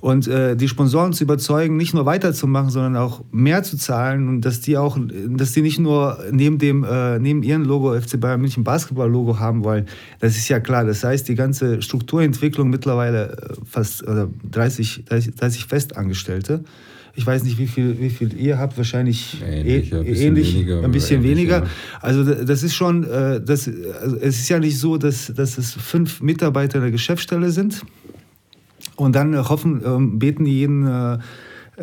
[0.01, 4.41] und äh, die Sponsoren zu überzeugen, nicht nur weiterzumachen, sondern auch mehr zu zahlen und
[4.41, 4.97] dass die auch,
[5.29, 9.39] dass die nicht nur neben dem äh, neben ihrem Logo FC Bayern München Basketball Logo
[9.39, 9.85] haben wollen.
[10.19, 10.85] Das ist ja klar.
[10.85, 16.63] Das heißt, die ganze Strukturentwicklung mittlerweile äh, fast äh, 30, 30, 30 Festangestellte.
[17.13, 20.83] Ich weiß nicht, wie viel, wie viel ihr habt, wahrscheinlich ähnlich, ein bisschen ähnlich, weniger.
[20.83, 21.57] Ein bisschen weniger.
[21.59, 21.69] Ja.
[22.01, 23.69] Also das ist schon, äh, das,
[24.01, 27.83] also es ist ja nicht so, dass, dass es fünf Mitarbeiter der Geschäftsstelle sind,
[28.95, 31.19] und dann hoffen, ähm, beten die jeden, äh,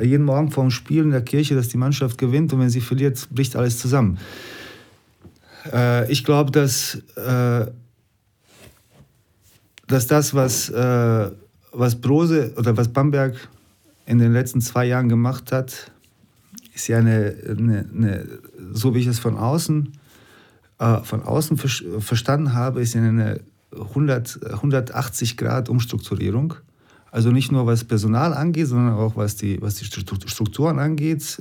[0.00, 2.52] jeden Morgen vorm Spiel in der Kirche, dass die Mannschaft gewinnt.
[2.52, 4.18] Und wenn sie verliert, bricht alles zusammen.
[5.72, 7.66] Äh, ich glaube, dass, äh,
[9.86, 13.48] dass das, was, was Brose oder was Bamberg
[14.04, 15.90] in den letzten zwei Jahren gemacht hat,
[16.74, 18.28] ist ja eine, eine, eine
[18.72, 19.94] so wie ich es von außen,
[21.04, 23.40] von außen verstanden habe, ist ja eine
[23.72, 26.54] 100, 180 Grad Umstrukturierung
[27.10, 31.40] Also nicht nur was Personal angeht, sondern auch was die, was die Strukturen angeht.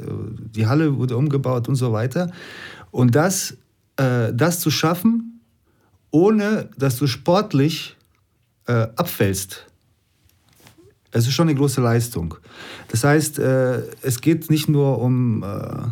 [0.55, 2.31] Die Halle wurde umgebaut und so weiter.
[2.91, 3.57] Und das,
[3.97, 5.41] äh, das zu schaffen,
[6.11, 7.97] ohne dass du sportlich
[8.65, 9.67] äh, abfällst,
[11.11, 12.35] es ist schon eine große Leistung.
[12.89, 15.87] Das heißt, äh, es geht nicht nur um, äh,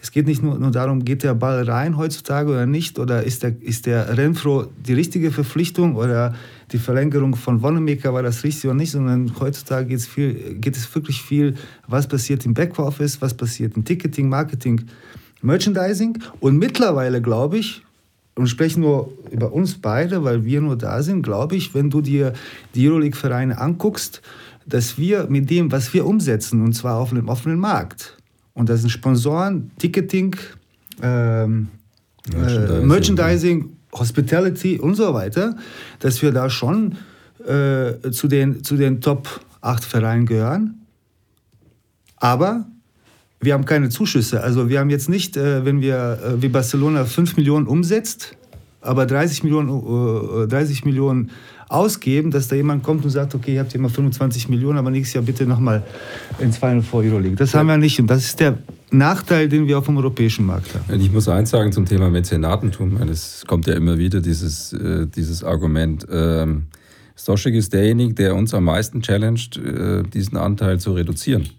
[0.00, 3.42] es geht nicht nur, nur, darum, geht der Ball rein heutzutage oder nicht, oder ist
[3.42, 6.34] der, ist der Renfro die richtige Verpflichtung oder
[6.72, 10.94] die Verlängerung von Wonnemaker war das richtig oder nicht, sondern heutzutage geht's viel, geht es
[10.94, 11.54] wirklich viel,
[11.86, 14.82] was passiert im Backoffice, was passiert im Ticketing, Marketing,
[15.42, 16.18] Merchandising.
[16.40, 17.82] Und mittlerweile glaube ich,
[18.34, 21.90] und ich spreche nur über uns beide, weil wir nur da sind, glaube ich, wenn
[21.90, 22.34] du dir
[22.74, 24.22] die Euroleague-Vereine anguckst,
[24.64, 28.16] dass wir mit dem, was wir umsetzen, und zwar auf dem offenen Markt,
[28.54, 30.36] und das sind Sponsoren, Ticketing,
[31.02, 31.68] ähm,
[32.30, 35.56] Merchandising, äh, Merchandising, Hospitality und so weiter,
[36.00, 36.96] dass wir da schon
[37.40, 40.86] äh, zu, den, zu den Top 8 Vereinen gehören.
[42.16, 42.66] Aber
[43.40, 44.42] wir haben keine Zuschüsse.
[44.42, 48.36] Also wir haben jetzt nicht, äh, wenn wir äh, wie Barcelona 5 Millionen umsetzt,
[48.80, 51.30] aber 30 Millionen, äh, 30 Millionen
[51.68, 54.90] ausgeben, dass da jemand kommt und sagt, okay, ihr habt hier mal 25 Millionen, aber
[54.90, 55.82] nächstes Jahr bitte nochmal
[56.38, 57.36] ins Final Four Euroleague.
[57.36, 58.58] Das haben wir nicht und das ist der
[58.90, 61.00] Nachteil, den wir auf dem europäischen Markt haben.
[61.00, 65.44] Ich muss eins sagen zum Thema Mäzenatentum, es kommt ja immer wieder dieses, äh, dieses
[65.44, 66.06] Argument.
[66.10, 66.66] Ähm,
[67.14, 71.50] Stoschek ist derjenige, der uns am meisten challenged, äh, diesen Anteil zu reduzieren.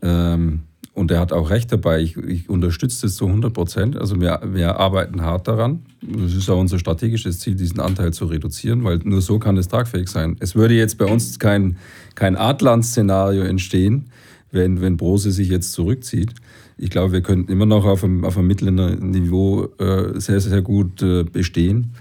[0.00, 0.60] Ähm,
[0.94, 2.00] und er hat auch recht dabei.
[2.00, 3.96] Ich, ich unterstütze das zu 100 Prozent.
[3.96, 5.80] Also wir, wir arbeiten hart daran.
[6.00, 9.66] Das ist auch unser strategisches Ziel, diesen Anteil zu reduzieren, weil nur so kann es
[9.68, 10.36] tragfähig sein.
[10.38, 11.76] Es würde jetzt bei uns kein,
[12.14, 14.06] kein Adland-Szenario entstehen,
[14.52, 16.32] wenn, wenn Brose sich jetzt zurückzieht.
[16.78, 20.62] Ich glaube, wir könnten immer noch auf einem, auf einem mittleren Niveau äh, sehr, sehr
[20.62, 21.94] gut äh, bestehen.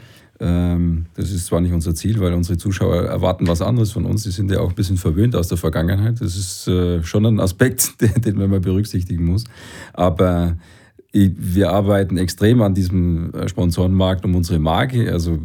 [0.43, 4.23] Ähm, das ist zwar nicht unser Ziel, weil unsere Zuschauer erwarten was anderes von uns.
[4.23, 6.19] Sie sind ja auch ein bisschen verwöhnt aus der Vergangenheit.
[6.19, 7.93] Das ist äh, schon ein Aspekt,
[8.25, 9.45] den man mal berücksichtigen muss.
[9.93, 10.58] Aber
[11.13, 15.13] wir arbeiten extrem an diesem äh, Sponsorenmarkt um unsere Marke.
[15.13, 15.39] Also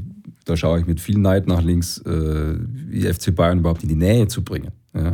[0.45, 4.29] da schaue ich mit viel Neid nach links, wie FC Bayern überhaupt in die Nähe
[4.29, 4.71] zu bringen.
[5.05, 5.13] Ja.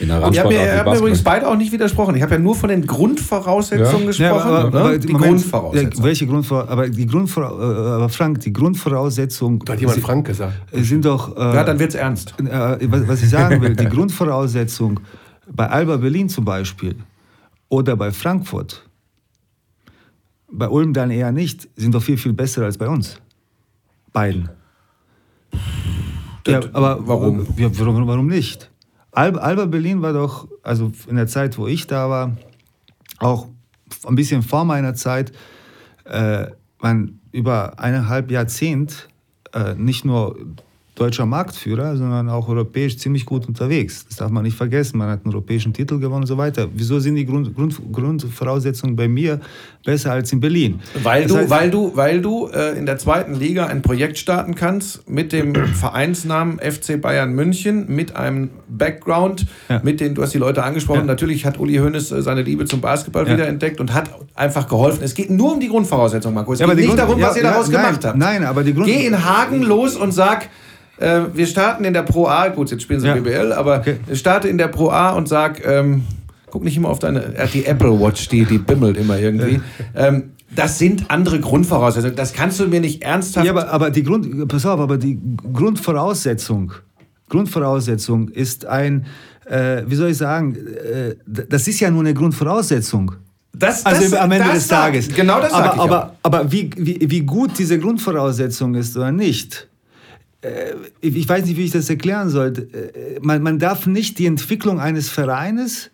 [0.00, 2.14] In der ihr habt mir, habt mir übrigens beide auch nicht widersprochen.
[2.16, 4.06] Ich habe ja nur von den Grundvoraussetzungen ja.
[4.06, 4.50] gesprochen.
[4.50, 4.98] Ja, aber, aber, ne?
[4.98, 6.04] die Moment, Grundvoraussetzungen.
[6.04, 6.78] Welche Grundvoraussetzungen?
[6.78, 9.58] Aber die Grundvoraussetzungen, äh, aber Frank, die Grundvoraussetzungen.
[9.60, 10.54] Da hat jemand Frank gesagt.
[10.72, 11.36] Sind doch.
[11.36, 12.34] Äh, ja, dann wird es ernst.
[12.38, 15.00] Äh, was ich sagen will, die Grundvoraussetzung
[15.52, 16.96] bei Alba Berlin zum Beispiel
[17.68, 18.88] oder bei Frankfurt,
[20.50, 23.20] bei Ulm dann eher nicht, sind doch viel, viel besser als bei uns.
[24.12, 24.48] Beiden.
[26.46, 27.46] Ja, aber warum?
[27.56, 28.70] Ja, warum, warum nicht?
[29.16, 32.36] Alba, Alba Berlin war doch, also in der Zeit, wo ich da war,
[33.18, 33.48] auch
[34.06, 35.32] ein bisschen vor meiner Zeit,
[36.04, 36.48] äh,
[36.80, 39.08] waren über eineinhalb Jahrzehnt
[39.54, 40.36] äh, nicht nur
[40.96, 44.06] deutscher Marktführer, sondern auch europäisch ziemlich gut unterwegs.
[44.08, 44.96] Das darf man nicht vergessen.
[44.96, 46.68] Man hat einen europäischen Titel gewonnen und so weiter.
[46.74, 49.38] Wieso sind die Grund, Grund, Grundvoraussetzungen bei mir
[49.84, 50.80] besser als in Berlin?
[51.02, 54.16] Weil das du, heißt, weil du, weil du äh, in der zweiten Liga ein Projekt
[54.16, 59.82] starten kannst mit dem Vereinsnamen FC Bayern München, mit einem Background, ja.
[59.84, 61.06] mit den, du hast die Leute angesprochen, ja.
[61.06, 63.34] natürlich hat Uli Hoeneß äh, seine Liebe zum Basketball ja.
[63.34, 65.04] wiederentdeckt und hat einfach geholfen.
[65.04, 66.58] Es geht nur um die Grundvoraussetzungen, Markus.
[66.58, 68.16] Es geht nicht Grund, darum, was ihr daraus gemacht habt.
[68.16, 70.48] Nein, aber die Grund Geh in Hagen los und sag,
[70.98, 73.14] äh, wir starten in der Pro A, gut, jetzt spielen sie ja.
[73.14, 73.96] BBL, aber okay.
[74.14, 76.04] starte in der Pro A und sag, ähm,
[76.50, 79.60] guck nicht immer auf deine, äh, die Apple Watch, die, die bimmelt immer irgendwie.
[79.94, 82.16] ähm, das sind andere Grundvoraussetzungen.
[82.16, 83.46] Das kannst du mir nicht ernsthaft.
[83.46, 85.18] Ja, aber, aber die Grund, pass auf, aber die
[85.52, 86.72] Grundvoraussetzung,
[87.28, 89.06] Grundvoraussetzung ist ein,
[89.44, 93.12] äh, wie soll ich sagen, äh, das ist ja nur eine Grundvoraussetzung.
[93.52, 95.08] Das, also das, am Ende des Tages.
[95.08, 99.68] Genau das aber, aber, aber wie, wie, wie gut diese Grundvoraussetzung ist oder nicht,
[101.00, 102.52] ich weiß nicht, wie ich das erklären soll.
[102.52, 105.90] Äh, man, man darf nicht die Entwicklung eines Vereines,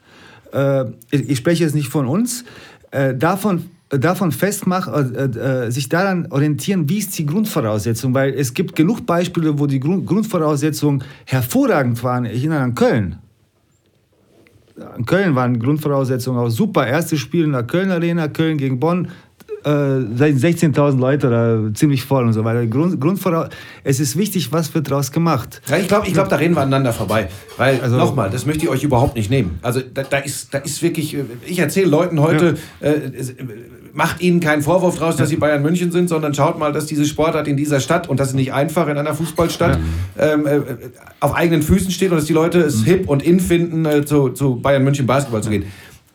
[0.53, 2.45] äh, ich spreche jetzt nicht von uns,
[3.17, 9.59] davon davon festmachen, sich daran orientieren, wie ist die Grundvoraussetzung, weil es gibt genug Beispiele,
[9.59, 12.27] wo die Grundvoraussetzungen hervorragend waren.
[12.27, 13.19] Ich erinnere an Köln.
[14.97, 16.87] In Köln waren Grundvoraussetzungen auch super.
[16.87, 19.09] Erstes Spiel in der Köln Arena, Köln gegen Bonn,
[19.65, 22.67] äh, 16.000 Leute da ziemlich voll und so weiter.
[22.67, 23.49] Grund, Grundvoraus
[23.85, 25.61] es ist wichtig, was wird daraus gemacht.
[25.69, 27.29] Ja, ich glaube, ich glaub, da reden wir aneinander vorbei.
[27.57, 29.59] Weil, also, nochmal, das möchte ich euch überhaupt nicht nehmen.
[29.63, 32.89] Also da, da, ist, da ist wirklich, ich erzähle Leuten heute, ja.
[32.89, 33.13] äh,
[33.93, 37.05] macht ihnen keinen Vorwurf draus, dass sie Bayern München sind, sondern schaut mal, dass diese
[37.05, 39.79] Sportart in dieser Stadt, und das ist nicht einfach in einer Fußballstadt,
[40.19, 40.33] ja.
[40.33, 40.61] ähm, äh,
[41.21, 42.85] auf eigenen Füßen steht und dass die Leute es mhm.
[42.85, 45.65] hip und in finden, äh, zu, zu Bayern München Basketball zu gehen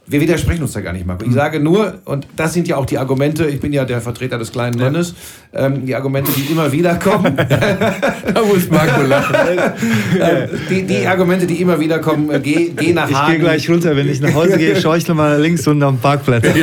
[0.09, 1.25] Wir widersprechen uns da gar nicht, Marco.
[1.25, 4.37] Ich sage nur, und das sind ja auch die Argumente, ich bin ja der Vertreter
[4.37, 5.13] des kleinen Mannes,
[5.53, 7.35] ähm, die Argumente, die immer wieder kommen.
[7.49, 9.35] da muss Marco lachen.
[10.19, 13.31] äh, die, die Argumente, die immer wieder kommen, äh, geh, geh nach Ich Hagen.
[13.31, 16.45] gehe gleich runter, wenn ich nach Hause gehe, schaue ich nochmal links unten den Parkplatz.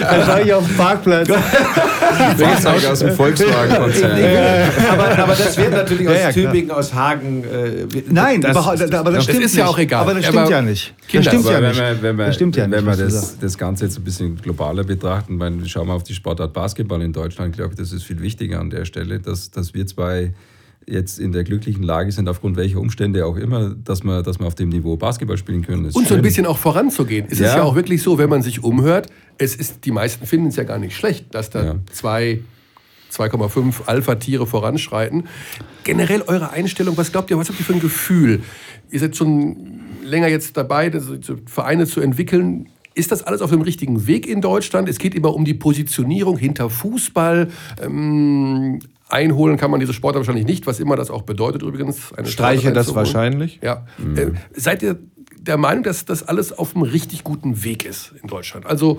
[0.00, 1.28] Dann schaue ich auf den Parkplatz.
[2.38, 4.18] Fahrzeug aus dem Volkswagen-Konzern.
[4.92, 6.32] aber, aber das wird natürlich aus Ja, ja.
[6.32, 7.44] Tübingen, aus Hagen.
[7.44, 9.72] Äh, Nein, das, überhaupt, aber das, das stimmt ist ja nicht.
[9.74, 10.00] auch egal.
[10.02, 10.94] Aber das Aber stimmt ja nicht.
[11.08, 11.78] Kinder, stimmt ja nicht.
[11.78, 12.76] wenn wir, wenn wir, das stimmt ja nicht.
[12.76, 16.14] wenn wir das, das Ganze jetzt ein bisschen globaler betrachten, meine, schauen wir auf die
[16.14, 19.74] Sportart Basketball in Deutschland, glaube ich, das ist viel wichtiger an der Stelle, dass, dass
[19.74, 20.32] wir zwei
[20.86, 24.46] jetzt in der glücklichen Lage sind, aufgrund welcher Umstände auch immer, dass wir, dass wir
[24.46, 25.86] auf dem Niveau Basketball spielen können.
[25.86, 27.24] Ist Und so ein bisschen auch voranzugehen.
[27.26, 27.56] Es ist Ja.
[27.56, 29.06] ja auch wirklich so, wenn man sich umhört,
[29.38, 31.74] es ist, die meisten finden es ja gar nicht schlecht, dass da Ja.
[31.90, 32.40] zwei
[33.10, 35.28] 2,5 Alpha-Tiere voranschreiten.
[35.84, 38.42] Generell eure Einstellung, was glaubt ihr, was habt ihr für ein Gefühl?
[38.90, 39.56] Ihr seid schon
[40.14, 40.90] länger jetzt dabei,
[41.46, 42.68] Vereine zu entwickeln.
[42.94, 44.88] Ist das alles auf dem richtigen Weg in Deutschland?
[44.88, 47.48] Es geht immer um die Positionierung hinter Fußball.
[47.82, 52.12] Ähm, einholen kann man diese Sportart wahrscheinlich nicht, was immer das auch bedeutet übrigens.
[52.12, 53.58] Eine Streiche das wahrscheinlich.
[53.62, 53.86] Ja.
[54.14, 54.98] Äh, seid ihr
[55.36, 58.64] der Meinung, dass das alles auf einem richtig guten Weg ist in Deutschland?
[58.64, 58.98] Also,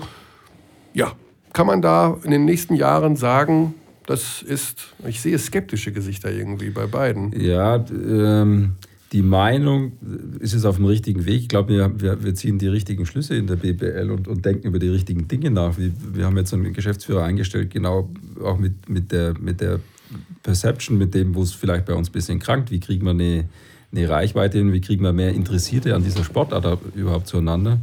[0.92, 1.12] ja,
[1.54, 3.74] kann man da in den nächsten Jahren sagen,
[4.06, 7.32] das ist, ich sehe skeptische Gesichter irgendwie bei beiden.
[7.40, 8.76] Ja, ähm,
[9.16, 9.92] die Meinung
[10.40, 11.40] ist es auf dem richtigen Weg.
[11.40, 14.78] Ich glaube, wir, wir, ziehen die richtigen Schlüsse in der BBL und, und denken über
[14.78, 15.78] die richtigen Dinge nach.
[15.78, 18.10] Wir, wir haben jetzt einen Geschäftsführer eingestellt, genau
[18.44, 19.80] auch mit, mit, der, mit der
[20.42, 22.70] Perception, mit dem, wo es vielleicht bei uns ein bisschen krankt.
[22.70, 23.48] Wie kriegen wir eine,
[23.90, 24.74] eine Reichweite hin?
[24.74, 27.78] Wie kriegen wir mehr Interessierte an dieser Sportart überhaupt zueinander?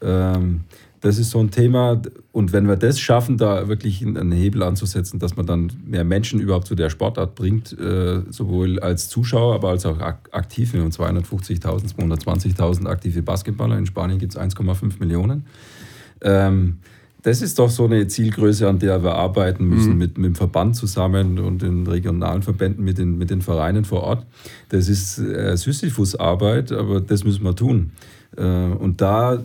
[0.00, 0.60] Ähm,
[1.02, 2.00] das ist so ein Thema.
[2.30, 6.40] Und wenn wir das schaffen, da wirklich einen Hebel anzusetzen, dass man dann mehr Menschen
[6.40, 10.72] überhaupt zu der Sportart bringt, äh, sowohl als Zuschauer, aber als auch ak aktiv.
[10.72, 13.76] Wir haben 250.000, 220.000 aktive Basketballer.
[13.76, 15.44] In Spanien gibt es 1,5 Millionen.
[16.20, 16.78] Ähm,
[17.22, 20.74] das ist doch so eine Zielgröße, an der wir arbeiten müssen, mit, mit dem Verband
[20.74, 24.26] zusammen und den regionalen Verbänden, mit den, mit den Vereinen vor Ort.
[24.70, 27.92] Das ist äh, Sisyphus-Arbeit, aber das müssen wir tun.
[28.36, 29.42] Äh, und da,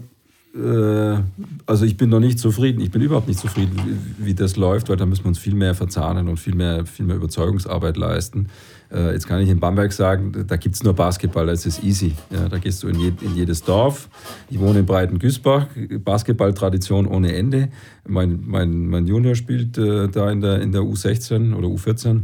[1.65, 3.79] also ich bin noch nicht zufrieden, ich bin überhaupt nicht zufrieden,
[4.17, 6.85] wie, wie das läuft, weil da müssen wir uns viel mehr verzahnen und viel mehr,
[6.85, 8.47] viel mehr Überzeugungsarbeit leisten.
[8.91, 12.13] Äh, jetzt kann ich in Bamberg sagen, da gibt es nur Basketball, das ist easy.
[12.29, 14.09] Ja, da gehst du in, je, in jedes Dorf.
[14.49, 15.67] Ich wohne in Breiten-Güßbach,
[16.03, 17.69] Basketballtradition ohne Ende.
[18.07, 22.21] Mein, mein, mein Junior spielt äh, da in der, in der U16 oder U14.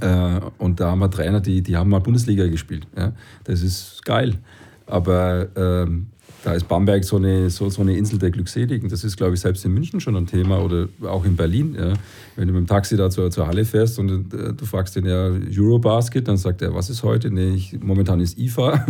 [0.00, 2.86] Äh, und da haben wir Trainer, die, die haben mal Bundesliga gespielt.
[2.96, 3.12] Ja?
[3.44, 4.38] Das ist geil.
[4.86, 6.08] Aber ähm,
[6.44, 8.90] da ist Bamberg so eine, so, so eine Insel der Glückseligen.
[8.90, 11.74] Das ist, glaube ich, selbst in München schon ein Thema oder auch in Berlin.
[11.74, 11.94] Ja.
[12.36, 15.06] Wenn du mit dem Taxi da zur, zur Halle fährst und äh, du fragst den
[15.06, 17.30] ja Eurobasket, dann sagt er, was ist heute?
[17.30, 18.86] Nee, ich, momentan ist IFA.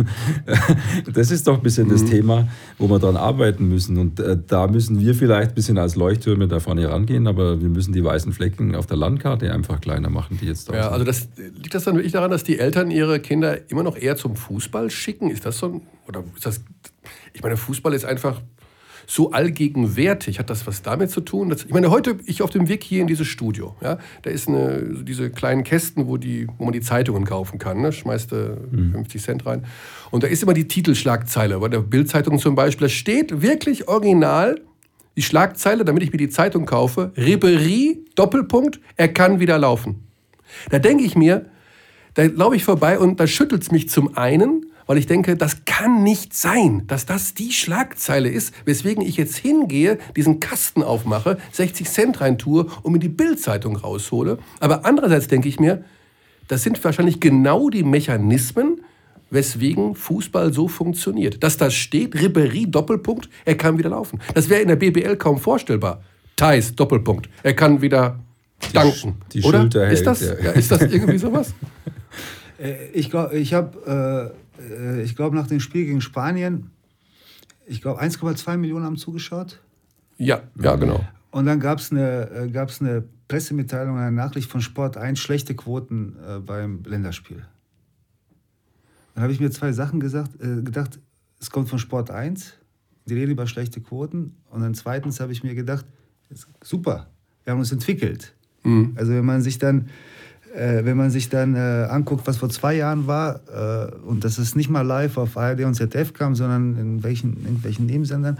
[1.13, 2.47] das ist doch ein bisschen das Thema,
[2.77, 3.97] wo wir dran arbeiten müssen.
[3.97, 7.69] Und äh, da müssen wir vielleicht ein bisschen als Leuchttürme da vorne rangehen, aber wir
[7.69, 10.93] müssen die weißen Flecken auf der Landkarte einfach kleiner machen, die jetzt da Ja, sind.
[10.93, 14.17] also das, liegt das dann wirklich daran, dass die Eltern ihre Kinder immer noch eher
[14.17, 15.29] zum Fußball schicken?
[15.29, 16.61] Ist das so ein, oder ist das,
[17.33, 18.41] ich meine, Fußball ist einfach
[19.07, 20.39] so allgegenwärtig.
[20.39, 21.49] Hat das was damit zu tun?
[21.49, 24.47] Dass, ich meine, heute, ich auf dem Weg hier in dieses Studio, ja, da ist
[24.47, 27.81] eine, diese kleinen Kästen, wo, die, wo man die Zeitungen kaufen kann.
[27.81, 27.91] Ne?
[27.91, 28.57] Schmeißt du
[28.93, 29.65] 50 Cent rein.
[30.11, 31.59] Und da ist immer die Titelschlagzeile.
[31.59, 34.61] Bei der Bildzeitung zum Beispiel, da steht wirklich original
[35.15, 40.03] die Schlagzeile, damit ich mir die Zeitung kaufe, Ribery, Doppelpunkt, er kann wieder laufen.
[40.69, 41.45] Da denke ich mir,
[42.15, 45.65] da laufe ich vorbei und da schüttelt es mich zum einen, weil ich denke, das
[45.65, 51.37] kann nicht sein, dass das die Schlagzeile ist, weswegen ich jetzt hingehe, diesen Kasten aufmache,
[51.51, 54.37] 60 Cent reintue und mir die Bildzeitung raushole.
[54.59, 55.83] Aber andererseits denke ich mir,
[56.47, 58.81] das sind wahrscheinlich genau die Mechanismen,
[59.31, 61.43] weswegen Fußball so funktioniert.
[61.43, 64.19] Dass da steht, Ribéry, Doppelpunkt, er kann wieder laufen.
[64.33, 66.03] Das wäre in der BBL kaum vorstellbar.
[66.35, 68.19] Thais, Doppelpunkt, er kann wieder
[68.73, 69.15] danken.
[69.31, 69.61] die Oder?
[69.61, 70.33] Schulter ist, hält, das, ja.
[70.43, 71.53] ja, ist das irgendwie sowas?
[72.57, 76.71] Äh, Ich glaube, ich habe, äh, äh, ich glaube, nach dem Spiel gegen Spanien,
[77.65, 79.59] ich glaube, 1,2 Millionen haben zugeschaut.
[80.17, 81.05] Ja, ja, genau.
[81.31, 85.55] Und dann gab es eine, äh, gab's eine Pressemitteilung, eine Nachricht von Sport 1, schlechte
[85.55, 87.45] Quoten äh, beim Länderspiel.
[89.13, 90.99] Dann habe ich mir zwei Sachen gesagt, äh, gedacht,
[91.39, 92.53] es kommt von Sport 1,
[93.05, 94.35] die reden über schlechte Quoten.
[94.49, 95.85] Und dann zweitens habe ich mir gedacht,
[96.61, 97.07] super,
[97.43, 98.33] wir haben uns entwickelt.
[98.95, 99.89] Also wenn man sich dann,
[100.55, 104.37] äh, wenn man sich dann äh, anguckt, was vor zwei Jahren war, äh, und dass
[104.37, 108.37] es nicht mal live auf ARD und ZDF kam, sondern in welchen, irgendwelchen Nebensendern,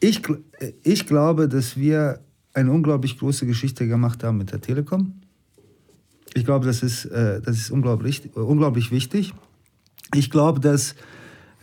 [0.00, 0.28] ich,
[0.58, 2.20] äh, ich glaube, dass wir
[2.52, 5.14] eine unglaublich große Geschichte gemacht haben mit der Telekom.
[6.34, 9.32] Ich glaube, das ist, äh, das ist unglaublich, äh, unglaublich wichtig.
[10.14, 10.94] Ich glaube, dass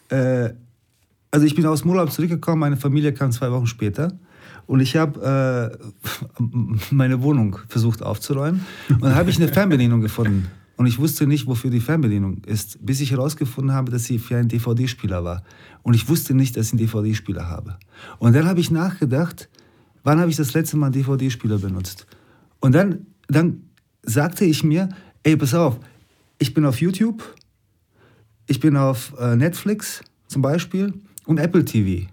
[0.08, 4.20] also ich bin aus dem Urlaub zurückgekommen, meine Familie kam zwei Wochen später.
[4.68, 6.44] Und ich habe äh,
[6.92, 8.66] meine Wohnung versucht aufzuräumen.
[8.90, 10.48] Und dann habe ich eine Fernbedienung gefunden.
[10.78, 14.38] Und ich wusste nicht, wofür die Fernbedienung ist, bis ich herausgefunden habe, dass sie für
[14.38, 15.44] einen DVD-Spieler war.
[15.84, 17.78] Und ich wusste nicht, dass ich einen DVD-Spieler habe.
[18.20, 19.50] Und dann habe ich nachgedacht,
[20.04, 22.06] wann habe ich das letzte Mal einen DVD-Spieler benutzt?
[22.60, 23.64] Und dann, dann
[24.04, 24.90] sagte ich mir,
[25.24, 25.80] ey, pass auf,
[26.40, 27.24] ich bin auf YouTube,
[28.48, 30.94] ich bin auf äh, Netflix zum Beispiel
[31.26, 32.08] und Apple TV.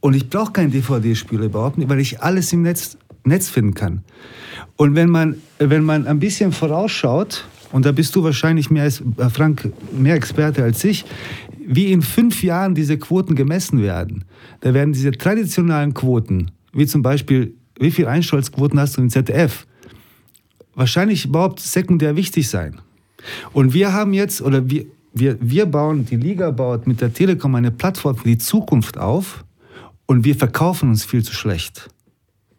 [0.00, 4.02] Und ich brauche keinen DVD-Spieler überhaupt nicht, weil ich alles im Netz, Netz finden kann.
[4.76, 9.02] Und wenn man, wenn man ein bisschen vorausschaut, und da bist du wahrscheinlich mehr als
[9.18, 11.04] äh, Frank mehr Experte als ich,
[11.64, 14.24] wie in fünf Jahren diese Quoten gemessen werden.
[14.60, 19.66] Da werden diese traditionellen Quoten, wie zum Beispiel, wie viele Einschaltquoten hast du im ZDF,
[20.74, 22.80] wahrscheinlich überhaupt sekundär wichtig sein.
[23.52, 27.54] Und wir haben jetzt, oder wir, wir, wir bauen, die Liga baut mit der Telekom
[27.54, 29.44] eine Plattform für die Zukunft auf
[30.10, 31.88] und wir verkaufen uns viel zu schlecht.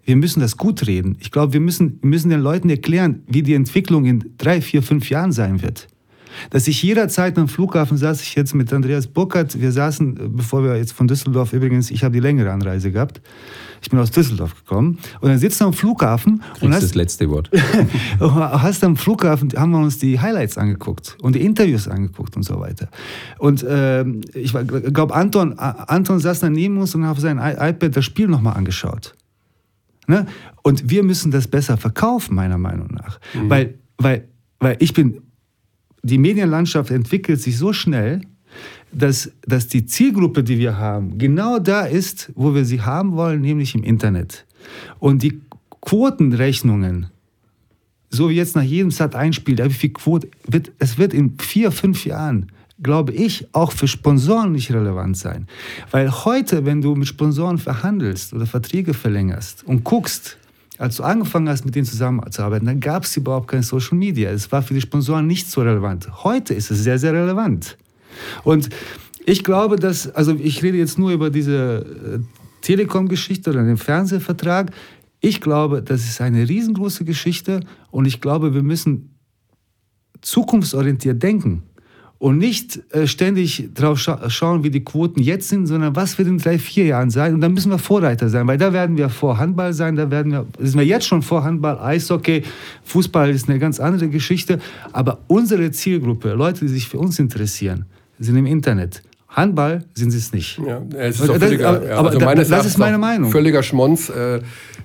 [0.06, 1.18] Wir müssen das gut reden.
[1.20, 5.10] Ich glaube, wir müssen, müssen den Leuten erklären, wie die Entwicklung in drei, vier, fünf
[5.10, 5.90] Jahren sein wird.
[6.50, 10.78] Dass ich jederzeit am Flughafen saß, ich jetzt mit Andreas Burkhardt, wir saßen, bevor wir
[10.78, 13.22] jetzt von Düsseldorf, übrigens, ich habe die längere Anreise gehabt,
[13.82, 16.96] ich bin aus Düsseldorf gekommen und dann sitzt du am Flughafen Kriegst und hast, das
[16.96, 17.50] letzte Wort.
[18.20, 22.60] hast am Flughafen, haben wir uns die Highlights angeguckt und die Interviews angeguckt und so
[22.60, 22.90] weiter.
[23.40, 24.04] Und äh,
[24.34, 24.54] ich
[24.94, 28.56] glaube, Anton, Anton saß dann neben uns und hat auf sein iPad das Spiel nochmal
[28.56, 29.16] angeschaut.
[30.08, 30.26] Ne?
[30.62, 33.20] Und wir müssen das besser verkaufen, meiner Meinung nach.
[33.34, 33.50] Mhm.
[33.50, 34.28] Weil, weil,
[34.60, 35.22] weil ich bin,
[36.04, 38.22] die Medienlandschaft entwickelt sich so schnell,
[38.92, 43.42] dass, dass die Zielgruppe, die wir haben, genau da ist, wo wir sie haben wollen,
[43.42, 44.46] nämlich im Internet.
[45.00, 45.40] Und die
[45.82, 47.08] Quotenrechnungen,
[48.10, 51.72] so wie jetzt nach jedem Sat einspielt, wie viel Quote, wird, es wird in vier,
[51.72, 52.52] fünf Jahren,
[52.84, 55.48] glaube ich, auch für Sponsoren nicht relevant sein.
[55.92, 60.38] Weil heute, wenn du mit Sponsoren verhandelst oder Verträge verlängerst und guckst,
[60.82, 64.32] als du angefangen hast, mit denen zusammenzuarbeiten, dann gab es überhaupt kein Social Media.
[64.32, 66.24] Es war für die Sponsoren nicht so relevant.
[66.24, 67.78] Heute ist es sehr, sehr relevant.
[68.44, 68.70] Und
[69.24, 72.20] ich glaube, dass, also ich rede jetzt nur über diese äh,
[72.62, 74.72] Telekom-Geschichte oder den Fernsehvertrag.
[75.20, 77.60] Ich glaube, das ist eine riesengroße Geschichte
[77.92, 79.14] und ich glaube, wir müssen
[80.22, 81.62] zukunftsorientiert denken
[82.22, 86.28] und nicht äh, ständig drauf scha schauen, wie die Quoten jetzt sind, sondern was wird
[86.28, 87.34] in drei, vier Jahren sein.
[87.34, 90.32] Und dann müssen wir Vorreiter sein, weil da werden wir vor Handball sein, da werden
[90.32, 92.44] wir, sind wir jetzt schon vor Handball, Eishockey,
[92.84, 94.60] Fußball ist eine ganz andere Geschichte.
[94.92, 97.86] Aber unsere Zielgruppe, Leute, die sich für uns interessieren,
[98.20, 99.02] sind im Internet.
[99.28, 100.60] Handball sind sie es nicht.
[100.60, 103.32] Ja, es ist völliger, das, aber, ja, also das ist meine Meinung.
[103.32, 104.42] Völliger Schmonz, äh,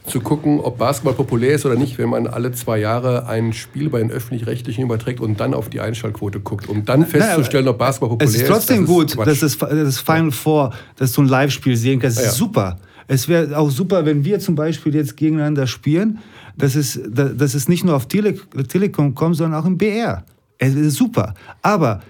[0.07, 3.91] zu gucken, ob Basketball populär ist oder nicht, wenn man alle zwei Jahre ein Spiel
[3.91, 8.11] bei den öffentlich-rechtlichen überträgt und dann auf die Einschaltquote guckt, um dann festzustellen, ob Basketball
[8.11, 8.37] populär ist.
[8.37, 12.01] Es ist trotzdem ist, gut, dass das, das Final Four, dass du ein Live-Spiel sehen
[12.01, 12.19] kannst.
[12.19, 12.37] Das ist ja.
[12.39, 12.79] super.
[13.09, 16.19] Es wäre auch super, wenn wir zum Beispiel jetzt gegeneinander spielen,
[16.57, 18.35] dass es, dass es nicht nur auf Tele
[18.69, 20.25] Telekom kommt, sondern auch im BR.
[20.59, 21.35] Es ist super.
[21.63, 22.01] Aber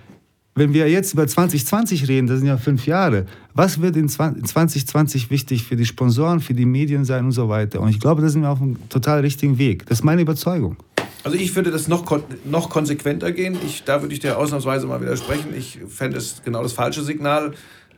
[0.56, 5.30] wenn wir jetzt über 2020 reden, das sind ja fünf Jahre, was wird in 2020
[5.30, 7.80] wichtig für die Sponsoren, für die Medien sein und so weiter?
[7.80, 9.86] Und ich glaube, da sind wir auf einem total richtigen Weg.
[9.86, 10.76] Das ist meine Überzeugung.
[11.24, 12.04] Also ich würde das noch,
[12.44, 13.56] noch konsequenter gehen.
[13.66, 15.54] Ich, da würde ich dir ausnahmsweise mal widersprechen.
[15.56, 17.52] Ich fände es genau das falsche Signal.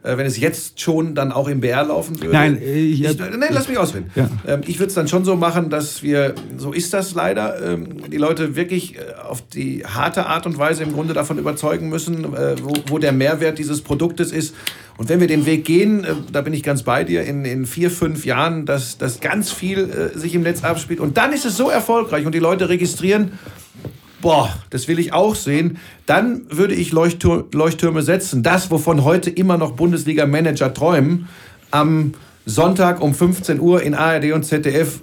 [0.04, 2.32] Äh, wenn es jetzt schon dann auch im BR laufen würde.
[2.32, 4.10] Nein, ich, ich, nein lass mich ausreden.
[4.14, 4.28] Ja.
[4.46, 8.08] Ähm, ich würde es dann schon so machen, dass wir, so ist das leider, ähm,
[8.08, 12.24] die Leute wirklich äh, auf die harte Art und Weise im Grunde davon überzeugen müssen,
[12.32, 14.54] äh, wo, wo der Mehrwert dieses Produktes ist.
[14.98, 17.90] Und wenn wir den Weg gehen, da bin ich ganz bei dir, in, in vier,
[17.90, 20.98] fünf Jahren, dass, dass ganz viel sich im Netz abspielt.
[20.98, 23.30] Und dann ist es so erfolgreich und die Leute registrieren,
[24.20, 28.42] boah, das will ich auch sehen, dann würde ich Leuchttür Leuchttürme setzen.
[28.42, 31.28] Das, wovon heute immer noch Bundesliga-Manager träumen,
[31.70, 32.14] am
[32.46, 35.00] Sonntag um 15 Uhr in ARD und ZDF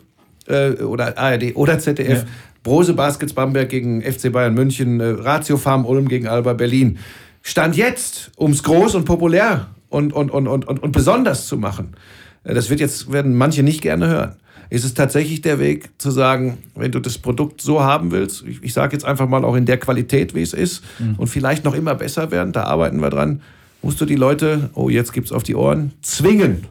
[0.48, 2.24] äh, oder ARD oder ZDF.
[2.24, 2.26] Ja.
[2.64, 6.98] Brose Baskets Bamberg gegen FC Bayern München, äh, Ratio Farm Ulm gegen Alba Berlin.
[7.44, 11.96] Stand jetzt, um es groß und populär und, und, und, und, und besonders zu machen.
[12.44, 14.36] Äh, das wird jetzt, werden manche nicht gerne hören
[14.70, 18.64] ist es tatsächlich der Weg zu sagen, wenn du das Produkt so haben willst, ich,
[18.64, 21.16] ich sage jetzt einfach mal auch in der Qualität, wie es ist, mhm.
[21.16, 23.42] und vielleicht noch immer besser werden, da arbeiten wir dran,
[23.82, 26.66] musst du die Leute, oh, jetzt gibt es auf die Ohren, zwingen,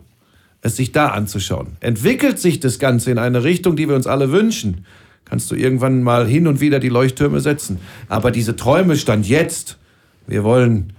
[0.63, 1.77] es sich da anzuschauen.
[1.81, 4.85] Entwickelt sich das Ganze in eine Richtung, die wir uns alle wünschen,
[5.25, 7.79] kannst du irgendwann mal hin und wieder die Leuchttürme setzen.
[8.09, 9.79] Aber diese Träume stand jetzt.
[10.27, 10.93] Wir wollen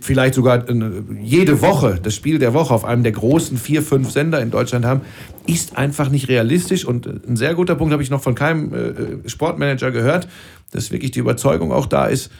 [0.00, 0.74] vielleicht sogar äh,
[1.22, 4.84] jede Woche das Spiel der Woche auf einem der großen vier, fünf Sender in Deutschland
[4.84, 5.02] haben,
[5.46, 6.84] ist einfach nicht realistisch.
[6.84, 10.28] Und äh, ein sehr guter Punkt habe ich noch von keinem Sportmanager gehört,
[10.72, 12.30] dass wirklich die Überzeugung auch da ist,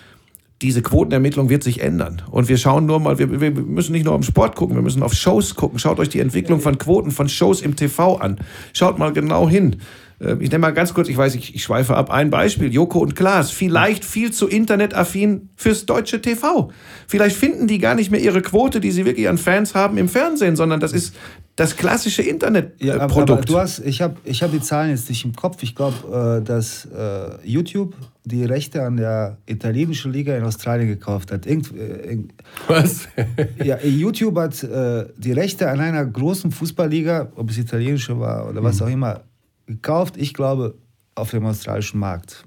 [0.62, 2.22] diese Quotenermittlung wird sich ändern.
[2.30, 4.82] Und wir schauen nur mal, wir, wir müssen nicht nur auf den Sport gucken, wir
[4.82, 5.78] müssen auf Shows gucken.
[5.78, 8.38] Schaut euch die Entwicklung von Quoten von Shows im TV an.
[8.72, 9.76] Schaut mal genau hin.
[10.20, 12.72] Äh, ich nenne mal ganz kurz, ich weiß, ich, ich schweife ab, ein Beispiel.
[12.72, 16.70] Joko und Klaas, vielleicht viel zu internetaffin fürs deutsche TV.
[17.06, 20.08] Vielleicht finden die gar nicht mehr ihre Quote, die sie wirklich an Fans haben im
[20.08, 21.14] Fernsehen, sondern das ist
[21.56, 22.82] das klassische Internetprodukt.
[22.82, 25.62] Ja, aber, aber du hast, ich habe ich hab die Zahlen jetzt nicht im Kopf.
[25.62, 27.94] Ich glaube, äh, dass äh, YouTube
[28.24, 31.46] die Rechte an der italienischen Liga in Australien gekauft hat.
[31.46, 32.18] Irgend, äh,
[32.66, 33.08] Was?
[33.62, 38.62] ja, YouTube hat äh, die Rechte an einer großen Fußballliga, ob es italienische war oder
[38.62, 38.86] was mhm.
[38.86, 39.20] auch immer,
[39.66, 40.16] gekauft.
[40.16, 40.74] Ich glaube,
[41.14, 42.44] auf dem australischen Markt.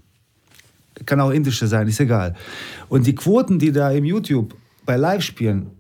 [1.06, 2.36] Kann auch indische sein, ist egal.
[2.90, 4.56] Und die Quoten, die da im YouTube
[4.86, 5.72] bei Live-Spielen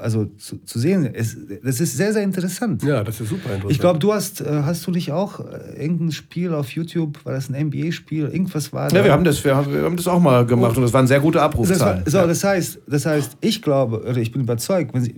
[0.00, 1.08] also zu, zu sehen.
[1.12, 2.82] Es, das ist sehr, sehr interessant.
[2.82, 3.70] Ja, das ist super interessant.
[3.70, 7.32] Ich glaube, du hast, äh, hast du nicht auch äh, irgendein Spiel auf YouTube, war
[7.32, 10.20] das ein NBA-Spiel, irgendwas war Ja, wir haben, das, wir, haben, wir haben das auch
[10.20, 12.02] mal gemacht und, und das waren sehr gute Abrufzahlen.
[12.04, 15.14] Das, war, so, das, heißt, das heißt, ich glaube, oder ich bin überzeugt, wenn Sie,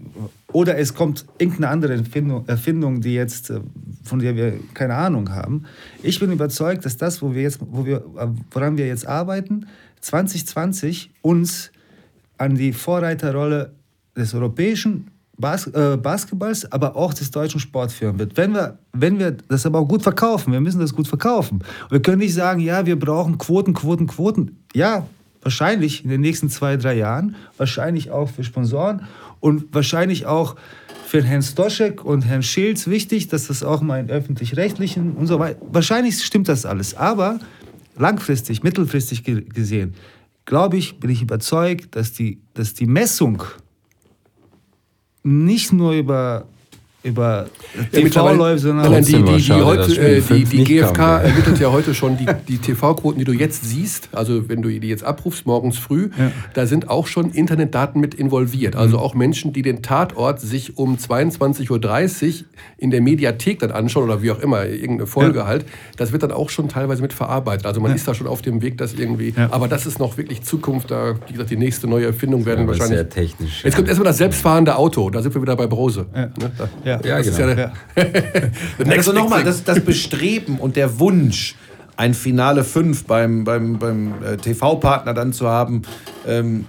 [0.52, 3.60] oder es kommt irgendeine andere Erfindung, Erfindung, die jetzt, äh,
[4.04, 5.64] von der wir keine Ahnung haben.
[6.02, 8.04] Ich bin überzeugt, dass das, wo wir jetzt, wo wir,
[8.50, 9.66] woran wir jetzt arbeiten,
[10.00, 11.70] 2020 uns
[12.38, 13.72] an die Vorreiterrolle
[14.18, 15.08] des europäischen
[15.38, 18.36] Bas äh, Basketballs, aber auch des deutschen Sports führen wird.
[18.36, 21.60] Wenn wir, wenn wir das aber auch gut verkaufen, wir müssen das gut verkaufen.
[21.90, 24.58] wir können nicht sagen, ja, wir brauchen Quoten, Quoten, Quoten.
[24.74, 25.06] Ja,
[25.42, 29.02] wahrscheinlich in den nächsten zwei, drei Jahren, wahrscheinlich auch für Sponsoren
[29.38, 30.56] und wahrscheinlich auch
[31.06, 35.38] für Herrn Stoschek und Herrn Schilz wichtig, dass das auch mal in öffentlich-rechtlichen und so
[35.38, 35.60] weiter.
[35.72, 37.38] Wahrscheinlich stimmt das alles, aber
[37.96, 39.94] langfristig, mittelfristig gesehen,
[40.44, 43.42] glaube ich, bin ich überzeugt, dass die, dass die Messung
[45.28, 46.46] nicht nur über
[47.08, 47.46] über
[47.92, 52.16] TV-Läufe, sondern nein, die, die, die, heute, äh, die, die GfK ermittelt ja heute schon
[52.16, 56.10] die, die TV-Quoten, die du jetzt siehst, also wenn du die jetzt abrufst morgens früh,
[56.18, 56.30] ja.
[56.54, 58.76] da sind auch schon Internetdaten mit involviert.
[58.76, 59.02] Also mhm.
[59.02, 62.46] auch Menschen, die den Tatort sich um 22.30 Uhr
[62.78, 65.46] in der Mediathek dann anschauen oder wie auch immer, irgendeine Folge ja.
[65.46, 65.64] halt,
[65.96, 67.66] das wird dann auch schon teilweise mit verarbeitet.
[67.66, 70.42] Also man ist da schon auf dem Weg, dass irgendwie, aber das ist noch wirklich
[70.42, 72.98] Zukunft, da, wie gesagt, die nächste neue Erfindung werden wahrscheinlich.
[72.98, 73.64] Sehr technisch.
[73.64, 76.06] Jetzt kommt erstmal das selbstfahrende Auto, da sind wir wieder bei Brose.
[76.12, 76.32] Ne?
[76.84, 77.48] Ja, ja genau.
[77.48, 77.72] Ja
[78.90, 81.54] also nochmal, das, das Bestreben und der Wunsch,
[81.96, 85.82] ein Finale 5 beim, beim, beim äh, TV-Partner dann zu haben,
[86.26, 86.66] ähm,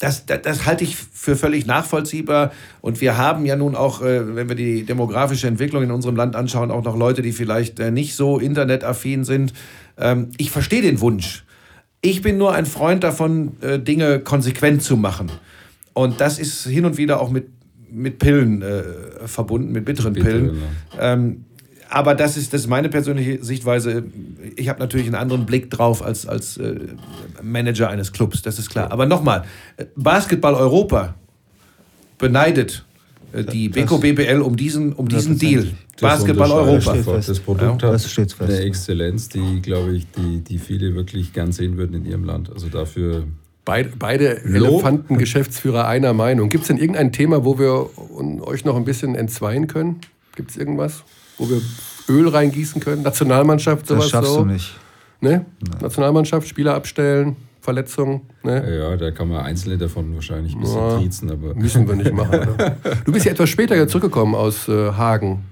[0.00, 2.52] das, das, das, halte ich für völlig nachvollziehbar.
[2.80, 6.36] Und wir haben ja nun auch, äh, wenn wir die demografische Entwicklung in unserem Land
[6.36, 9.52] anschauen, auch noch Leute, die vielleicht äh, nicht so internetaffin sind.
[9.96, 11.44] Ähm, ich verstehe den Wunsch.
[12.00, 15.32] Ich bin nur ein Freund davon, äh, Dinge konsequent zu machen.
[15.94, 17.48] Und das ist hin und wieder auch mit
[17.90, 18.82] mit Pillen äh,
[19.26, 20.46] verbunden, mit bitteren Bitter, Pillen.
[20.46, 20.62] Genau.
[21.00, 21.44] Ähm,
[21.90, 24.04] aber das ist, das ist meine persönliche Sichtweise.
[24.56, 26.80] Ich habe natürlich einen anderen Blick drauf als, als äh,
[27.42, 28.92] Manager eines Clubs, das ist klar.
[28.92, 29.44] Aber nochmal,
[29.96, 31.14] Basketball Europa
[32.18, 32.84] beneidet
[33.32, 35.68] äh, die Beko BBL um diesen, um diesen Deal.
[36.00, 36.94] Basketball Europa.
[37.16, 41.52] Das Produkt ja, das hat eine Exzellenz, die, glaube ich, die, die viele wirklich gern
[41.52, 42.52] sehen würden in ihrem Land.
[42.52, 43.24] Also dafür
[43.68, 46.48] Beide, beide Elefanten-Geschäftsführer einer Meinung.
[46.48, 47.90] Gibt es denn irgendein Thema, wo wir
[48.40, 50.00] euch noch ein bisschen entzweien können?
[50.36, 51.04] Gibt es irgendwas,
[51.36, 51.60] wo wir
[52.08, 53.02] Öl reingießen können?
[53.02, 54.38] Nationalmannschaft, sowas Das schaffst so?
[54.38, 54.74] du nicht.
[55.20, 55.44] Ne?
[55.82, 58.22] Nationalmannschaft, Spieler abstellen, Verletzungen.
[58.42, 58.78] Ne?
[58.78, 61.30] Ja, da kann man einzelne davon wahrscheinlich ein bisschen ja, triezen.
[61.30, 62.48] Aber müssen wir nicht machen.
[62.54, 62.78] Oder?
[63.04, 65.44] Du bist ja etwas später zurückgekommen aus äh, Hagen.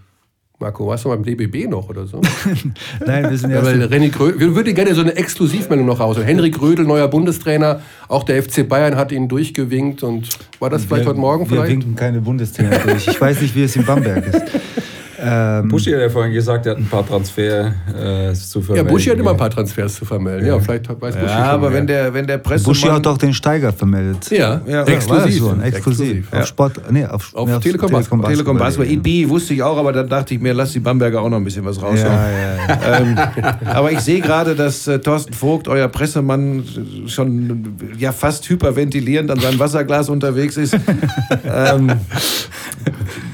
[0.58, 2.18] Marco, warst du beim DBB noch oder so?
[3.06, 3.62] Nein, wir sind ja.
[3.62, 6.16] weil René Grödel, wir würden gerne so eine Exklusivmeldung noch raus.
[6.16, 10.02] Henrik Grödel, neuer Bundestrainer, auch der FC Bayern hat ihn durchgewinkt.
[10.02, 11.68] Und war das vielleicht heute Morgen vielleicht?
[11.68, 13.06] Wir winken keine Bundestrainer durch.
[13.06, 14.42] Ich weiß nicht, wie es in Bamberg ist.
[15.18, 18.86] Ähm, Buschi hat ja vorhin gesagt, er hat ein paar Transfer äh, zu vermelden.
[18.86, 20.46] Ja, Buschi hat immer ein paar Transfers zu vermelden.
[20.46, 22.72] Ja, ja vielleicht weiß Buschi Ja, aber wenn der, wenn der Pressemann...
[22.72, 24.30] Buschi hat doch den Steiger vermeldet.
[24.30, 25.38] Ja, ja exklusiv.
[25.38, 26.32] So, exklusiv.
[26.32, 28.30] Auf Sport, nee, auf, auf, nee, Telekom, Telekom Basketball.
[28.30, 28.92] Telekom Basketball.
[28.92, 31.44] IB wusste ich auch, aber dann dachte ich mir, lass die Bamberger auch noch ein
[31.44, 32.00] bisschen was raus.
[32.00, 33.18] Ja, ja, ähm,
[33.64, 36.64] aber ich sehe gerade, dass äh, Thorsten Vogt, euer Pressemann,
[37.06, 40.76] schon ja fast hyperventilierend an seinem Wasserglas unterwegs ist.
[41.44, 41.92] ähm,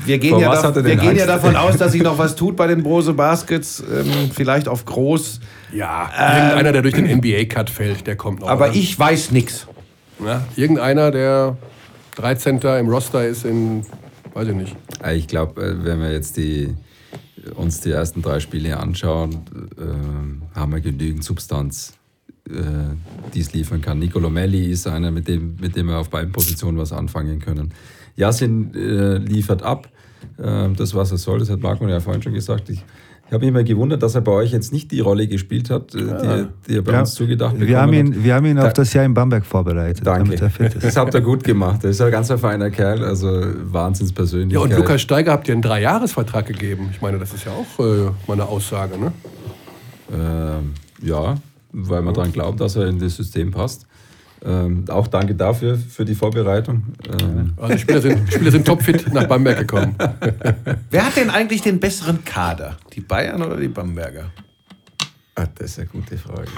[0.05, 2.67] wir gehen, ja, da, wir gehen ja davon aus, dass sich noch was tut bei
[2.67, 5.41] den Brose Baskets, ähm, vielleicht auf groß.
[5.73, 8.49] Ja, ähm, irgendeiner, der durch den NBA-Cut fällt, der kommt noch.
[8.49, 8.75] Aber oder?
[8.75, 9.67] ich weiß nichts.
[10.57, 11.57] irgendeiner, der
[12.17, 12.59] 13.
[12.59, 13.85] im Roster ist in,
[14.35, 14.77] weiß ich nicht.
[15.15, 16.75] Ich glaube, äh, wenn wir jetzt die,
[17.55, 19.45] uns die ersten drei Spiele anschauen,
[19.79, 21.95] äh, haben wir genügend Substanz,
[22.49, 22.53] äh,
[23.35, 23.99] die es liefern kann.
[23.99, 27.73] Nicolo Melli ist einer, mit dem, mit dem wir auf beiden Positionen was anfangen können.
[28.17, 29.89] Yasin äh, liefert ab,
[30.39, 32.69] äh, das, was er soll, das hat Marco ja vorhin schon gesagt.
[32.71, 32.85] Ich
[33.29, 35.95] Ich habe mich mal gewundert, dass er bei euch jetzt nicht die Rolle gespielt hat,
[35.95, 38.67] äh, die, die er bei Ja, uns zugedacht wir haben, ihn, wir haben ihn Da-
[38.67, 40.25] auf das Jahr in Bamberg vorbereitet, Danke.
[40.37, 40.85] damit er fit ist.
[40.85, 41.83] Das habt ihr gut gemacht.
[41.83, 43.29] Das ist ein ganz feiner Kerl, also
[43.73, 44.71] Wahnsinnspersönlichkeit.
[44.71, 46.91] Ja, und Lukas Steiger habt ihr einen Dreijahresvertrag gegeben.
[46.93, 49.13] Ich meine, das ist ja auch äh, mal eine Aussage, ne?
[50.13, 51.37] Ähm, ja,
[51.73, 53.87] weil wir daran glauben, dass er in das System passt.
[54.45, 56.83] Ähm, auch danke dafür, für die Vorbereitung.
[57.21, 59.95] Ähm, Also die Spieler sind, Spieler sind topfit nach Bamberg gekommen.
[60.91, 62.77] Wer hat denn eigentlich den besseren Kader?
[62.93, 64.31] Die Bayern oder die Bamberger?
[65.35, 66.49] ah, das ist eine gute Frage.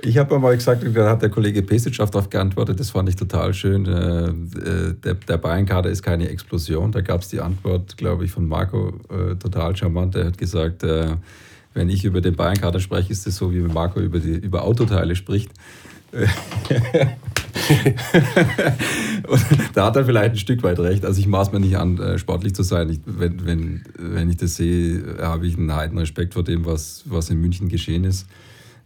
[0.00, 3.54] Ich habe mal gesagt, da hat der Kollege Pesic darauf geantwortet, das fand ich total
[3.54, 3.86] schön.
[3.86, 6.92] Äh, äh, der, der Bayern-Kader ist keine Explosion.
[6.92, 10.14] Da gab es die Antwort, glaube ich, von Marco, äh, total charmant.
[10.14, 14.00] Er hat gesagt, wenn ich über den Bayern-Kader spreche, ist es so, wie wenn Marco
[14.00, 15.50] über, die, über Autoteile spricht.
[19.28, 19.44] Und
[19.74, 21.04] da hat er vielleicht ein Stück weit recht.
[21.04, 22.90] Also ich maß mir nicht an, äh, sportlich zu sein.
[22.90, 27.02] Ich, wenn, wenn, wenn ich das sehe, habe ich einen heiden Respekt vor dem, was,
[27.06, 28.26] was in München geschehen ist.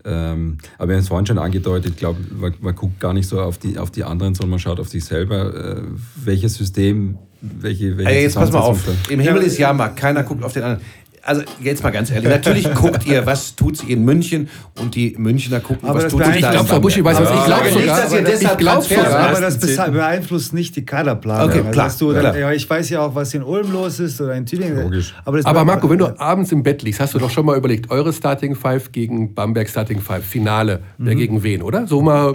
[0.05, 3.29] Ähm, aber wir haben es vorhin schon angedeutet, ich glaube, man, man guckt gar nicht
[3.29, 5.55] so auf die, auf die anderen, sondern man schaut auf sich selber.
[5.55, 5.83] Äh,
[6.16, 8.83] welches System, welche, welche Ey, jetzt pass mal auf.
[9.11, 9.97] Im Himmel ist Jahrmarkt.
[9.97, 10.83] Keiner guckt auf den anderen.
[11.23, 12.31] Also jetzt mal ganz ehrlich.
[12.31, 14.49] Natürlich guckt ihr, was tut sich in München
[14.81, 17.29] und die Münchner gucken, Aber was tut Ich da in glaube, Frau Buschi weiß was.
[17.29, 18.01] Ich Aber glaube nicht, sogar.
[18.01, 19.29] dass ihr Ich Transfers sogar.
[19.29, 19.59] aber das
[19.93, 21.49] beeinflusst nicht die Kaderplanung.
[21.51, 22.39] Okay, Also, klar, du, klar.
[22.39, 24.83] Ja, ich weiß ja auch, was in Ulm los ist oder in Tübingen.
[24.83, 25.14] Logisch.
[25.39, 27.91] das Aber Marco, wenn du abends im Bett liegst, hast du doch schon mal überlegt,
[27.91, 31.87] eure Starting Five gegen Bamberg Starting Five, Finale, wer gegen wen, oder?
[31.87, 32.33] So mal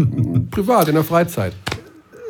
[0.52, 1.54] privat, in der Freizeit.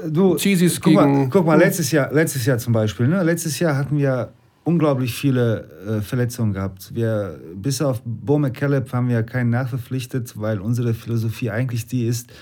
[0.07, 3.07] du, Cheesies guck, mal, gegen- guck mal, letztes Jahr, letztes Jahr zum Beispiel.
[3.07, 3.21] Ne?
[3.23, 4.29] Letztes Jahr hatten wir
[4.65, 6.93] unglaublich viele äh, Verletzungen gehabt.
[6.93, 12.33] Wir, bis auf Bo McCallum haben wir keinen nachverpflichtet, weil unsere Philosophie eigentlich die ist,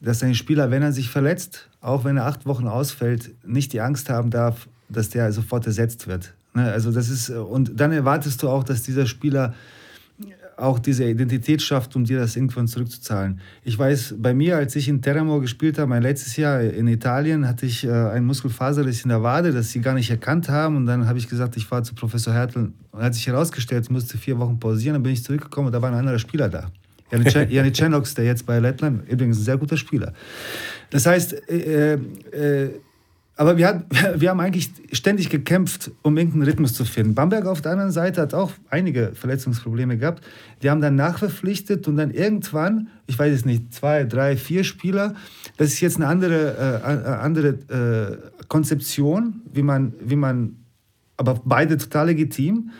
[0.00, 3.80] dass ein Spieler, wenn er sich verletzt, auch wenn er acht Wochen ausfällt, nicht die
[3.80, 6.32] Angst haben darf, dass der sofort ersetzt wird.
[6.54, 6.72] Ne?
[6.72, 9.54] Also das ist, äh, und dann erwartest du auch, dass dieser Spieler
[10.58, 13.40] auch diese Identität schafft, um dir das irgendwann zurückzuzahlen.
[13.64, 17.46] Ich weiß, bei mir, als ich in Teramo gespielt habe, mein letztes Jahr in Italien,
[17.46, 20.76] hatte ich äh, einen Muskelfaserriss in der Wade, das sie gar nicht erkannt haben.
[20.76, 22.72] Und dann habe ich gesagt, ich fahre zu Professor Hertel.
[22.92, 24.94] Und hat sich herausgestellt, ich musste vier Wochen pausieren.
[24.94, 26.70] Dann bin ich zurückgekommen und da war ein anderer Spieler da.
[27.10, 30.12] Janik Cenox, der jetzt bei Lettland, übrigens ein sehr guter Spieler.
[30.90, 32.70] Das heißt, äh, äh,
[33.38, 33.84] aber wir, hat,
[34.20, 37.14] wir haben eigentlich ständig gekämpft, um irgendeinen Rhythmus zu finden.
[37.14, 40.24] Bamberg auf der anderen Seite hat auch einige Verletzungsprobleme gehabt.
[40.62, 45.14] Die haben dann nachverpflichtet und dann irgendwann, ich weiß es nicht, zwei, drei, vier Spieler.
[45.56, 47.48] Das ist jetzt eine andere, äh, andere
[48.40, 50.56] äh, Konzeption, wie man, wie man,
[51.16, 52.70] aber beide total legitim.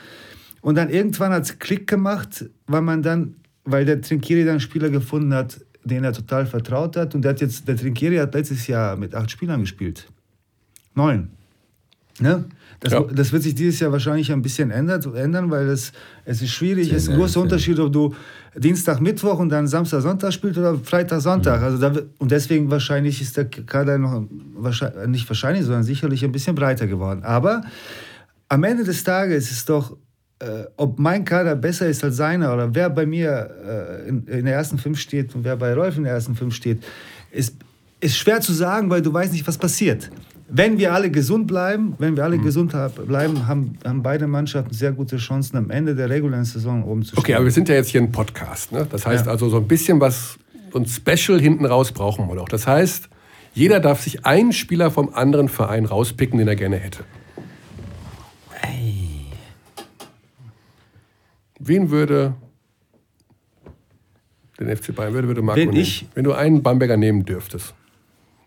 [0.61, 4.91] Und dann irgendwann hat es Klick gemacht, weil man dann, weil der Trinkieri dann Spieler
[4.91, 7.15] gefunden hat, den er total vertraut hat.
[7.15, 10.09] Und der, hat jetzt, der Trinkieri hat letztes Jahr mit acht Spielern gespielt.
[10.99, 11.21] Neun.
[12.21, 12.45] Ne?
[12.81, 13.01] Das, Ja.
[13.03, 15.93] das wird sich dieses Jahr wahrscheinlich ein bisschen ändert, ändern, weil es,
[16.25, 16.93] es ist schwierig.
[16.93, 17.41] Es ist ein großer.
[17.41, 18.15] Unterschied, ob du
[18.57, 21.63] Dienstag, Mittwoch und dann Samstag, Sonntag spielst oder Freitag, Sonntag.
[21.63, 26.33] Also da, und deswegen wahrscheinlich ist der Kader noch wahrscheinlich, nicht wahrscheinlich, sondern sicherlich ein
[26.33, 27.23] bisschen breiter geworden.
[27.25, 27.63] Aber
[28.49, 29.97] am Ende des Tages ist doch,
[30.41, 33.51] äh, ob mein Kader besser ist als seiner oder wer bei mir
[34.05, 36.55] äh, in, in der ersten fünf steht und wer bei Rolf in der ersten fünf
[36.55, 36.85] steht,
[37.33, 37.57] ist,
[38.01, 40.11] ist schwer zu sagen, weil du weißt nicht, was passiert.
[40.51, 44.73] Wenn wir alle gesund bleiben, wenn wir alle gesund hab, bleiben, haben, haben beide Mannschaften
[44.73, 47.19] sehr gute Chancen, am Ende der regulären Saison oben zu stehen.
[47.21, 48.73] Okay, aber wir sind ja jetzt hier ein Podcast.
[48.73, 48.87] Ne?
[48.91, 49.33] Das heißt Ja.
[49.33, 50.39] also, so ein bisschen was,
[50.73, 52.49] so ein Special hinten raus brauchen wir noch.
[52.49, 53.11] Das heißt,
[53.53, 57.05] jeder darf sich einen Spieler vom anderen Verein rauspicken, den er gerne hätte.
[61.61, 62.35] Wen würde
[64.59, 65.81] den FC Bayern, würde, würde Marco Wen nehmen?
[65.83, 66.07] ich?
[66.15, 67.75] Wenn du einen Bamberger nehmen dürftest.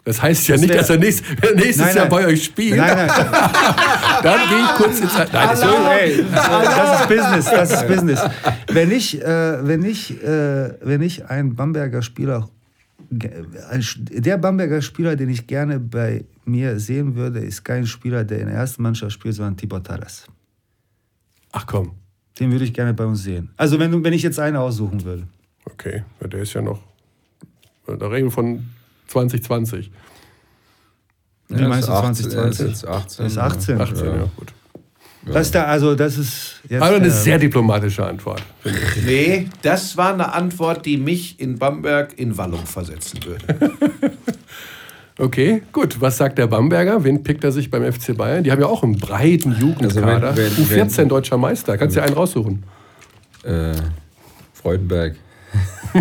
[0.03, 1.23] Das heißt ja Das nicht, dass er nächst,
[1.55, 2.09] nächstes Nein, Jahr nein.
[2.09, 2.75] bei euch spielt.
[2.77, 3.07] Nein, nein.
[4.23, 5.13] Dann gehe ich kurz ins...
[5.15, 8.19] Nein, das So, ey, das ist Business, das ist Business.
[8.71, 12.49] Wenn ich, äh, wenn ich, äh, wenn ich einen Bamberger Spieler,
[13.09, 18.47] der Bamberger Spieler, den ich gerne bei mir sehen würde, ist kein Spieler, der in
[18.47, 20.25] der ersten Mannschaft spielt, sondern Tibor Taras.
[21.51, 21.91] Ach komm,
[22.39, 23.51] Den würde ich gerne bei uns sehen.
[23.57, 25.27] Also wenn, du- wenn ich jetzt einen aussuchen würde.
[25.65, 26.03] okay.
[26.21, 26.79] Ja, der ist ja noch...
[27.85, 28.65] Da reden wir von
[29.11, 29.91] 2020.
[31.49, 32.35] Wie meinst du ist 18, 2020?
[32.37, 33.23] er ist jetzt 18.
[33.25, 33.81] Das ist 18.
[33.81, 34.53] 18, ja, gut.
[35.25, 38.41] Das ist der, also das ist jetzt, Also eine äh, sehr diplomatische Antwort.
[39.05, 43.71] Nee, das war eine Antwort, die mich in Bamberg in Wallung versetzen würde.
[45.17, 46.01] Okay, gut.
[46.01, 47.03] Was sagt der Bamberger?
[47.03, 48.43] Wen pickt er sich beim FC Bayern?
[48.43, 50.29] Die haben ja auch einen breiten Jugendkader.
[50.29, 51.77] Also wenn- wenn- U14 deutscher Meister.
[51.77, 52.63] Kannst du dir einen raussuchen?
[53.43, 53.73] Äh,
[54.53, 55.15] Freudenberg.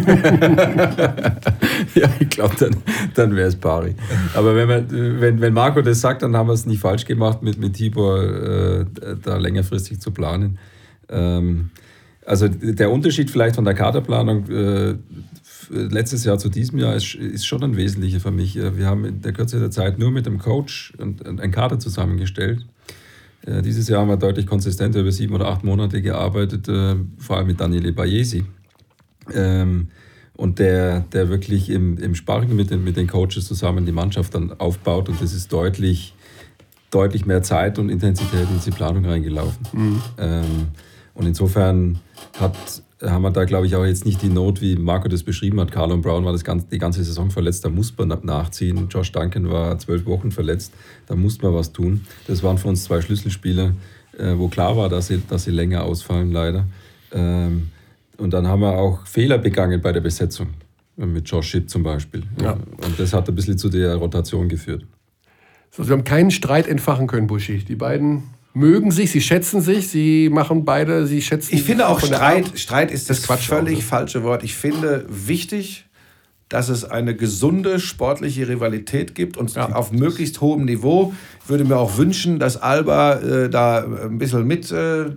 [1.95, 2.77] ja, ich glaube, dann,
[3.15, 3.95] dann wäre es pari.
[4.35, 7.43] Aber wenn, man, wenn, wenn Marco das sagt, dann haben wir es nicht falsch gemacht,
[7.43, 8.85] mit, mit Tibor äh,
[9.23, 10.59] da längerfristig zu planen.
[11.09, 11.71] Ähm,
[12.25, 14.95] also der Unterschied vielleicht von der Kaderplanung äh,
[15.71, 18.57] letztes Jahr zu diesem Jahr ist, ist, schon ein wesentlicher für mich.
[18.57, 22.65] Wir haben in der Kürze der Zeit nur mit dem Coach einen Kader zusammengestellt.
[23.47, 27.37] Äh, dieses Jahr haben wir deutlich konsistenter über sieben oder acht Monate gearbeitet, äh, vor
[27.37, 28.45] allem mit Daniele Bayesi.
[29.35, 29.89] Ähm,
[30.41, 34.35] und der, der wirklich im, im Sparring mit den, mit den Coaches zusammen die Mannschaft
[34.35, 35.11] dann aufbaut.
[35.11, 36.15] Und das ist deutlich,
[36.91, 39.67] deutlich mehr Zeit und Intensität in die Planung reingelaufen.
[39.73, 40.03] Mhm.
[40.17, 40.69] Ähm,
[41.13, 41.99] und insofern
[42.39, 42.57] hat,
[43.03, 45.73] haben wir da, glaube ich, auch jetzt nicht die Not, wie Marco das beschrieben hat.
[45.73, 48.89] Carlon Brown war das ganze, die ganze Saison verletzt, da muss man nachziehen.
[48.89, 50.73] Josh Duncan war zwölf Wochen verletzt,
[51.07, 52.07] da muss man was tun.
[52.27, 53.75] Das waren für uns zwei Schlüsselspieler,
[54.17, 56.67] äh, wo klar war, dass sie, dass sie länger ausfallen, leider.
[57.13, 57.69] Ähm,
[58.21, 60.49] und dann haben wir auch Fehler begangen bei der Besetzung,
[60.97, 62.23] mit Josh Schipp zum Beispiel.
[62.43, 62.53] Ja.
[62.53, 64.85] Und das hat ein bisschen zu der Rotation geführt.
[65.77, 67.59] Also wir haben keinen Streit entfachen können, Buschi.
[67.59, 71.55] Die beiden mögen sich, sie schätzen sich, sie machen beide, sie schätzen.
[71.55, 73.87] Ich finde auch Streit, Streit ist das, das völlig auch, ne?
[73.87, 74.43] falsche Wort.
[74.43, 75.87] Ich finde wichtig,
[76.51, 79.71] dass es eine gesunde sportliche Rivalität gibt und ja.
[79.73, 81.15] auf möglichst hohem Niveau.
[81.45, 85.13] Ich würde mir auch wünschen, dass Alba äh, da ein bisschen mit äh,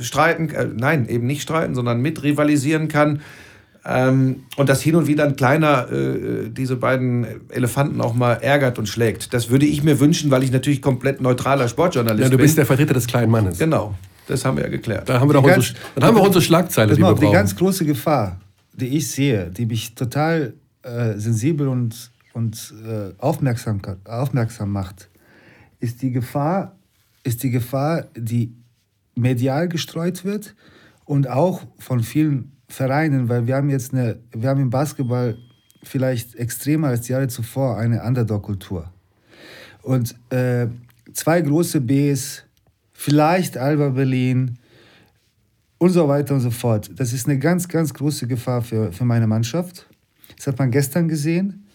[0.00, 3.20] streiten, äh, nein, eben nicht streiten, sondern mit rivalisieren kann.
[3.84, 8.78] Ähm, und dass hin und wieder ein kleiner äh, diese beiden Elefanten auch mal ärgert
[8.78, 9.34] und schlägt.
[9.34, 12.30] Das würde ich mir wünschen, weil ich natürlich komplett neutraler Sportjournalist bin.
[12.30, 12.60] Ja, du bist bin.
[12.60, 13.58] der Vertreter des kleinen Mannes.
[13.58, 13.94] Genau,
[14.28, 15.08] das haben wir ja geklärt.
[15.08, 17.26] Da haben wir, doch unsere, dann haben wir unsere Schlagzeile, die wir brauchen.
[17.26, 18.38] Die ganz große Gefahr,
[18.72, 20.52] die ich sehe, die mich total
[20.82, 25.10] äh, sensibel und, und äh, aufmerksam, aufmerksam macht,
[25.78, 26.76] ist die Gefahr,
[27.22, 28.54] ist die Gefahr, die
[29.14, 30.54] medial gestreut wird
[31.04, 35.36] und auch von vielen Vereinen, weil wir haben jetzt eine, wir haben im Basketball
[35.82, 38.92] vielleicht extremer als die Jahre zuvor eine Underdog-Kultur.
[39.82, 40.68] Und äh,
[41.12, 42.44] zwei große Bs,
[42.92, 44.58] vielleicht Alba Berlin
[45.78, 46.90] und so weiter und so fort.
[46.94, 49.86] Das ist eine ganz, ganz große Gefahr für, für meine Mannschaft.
[50.40, 51.66] Das hat man gestern gesehen.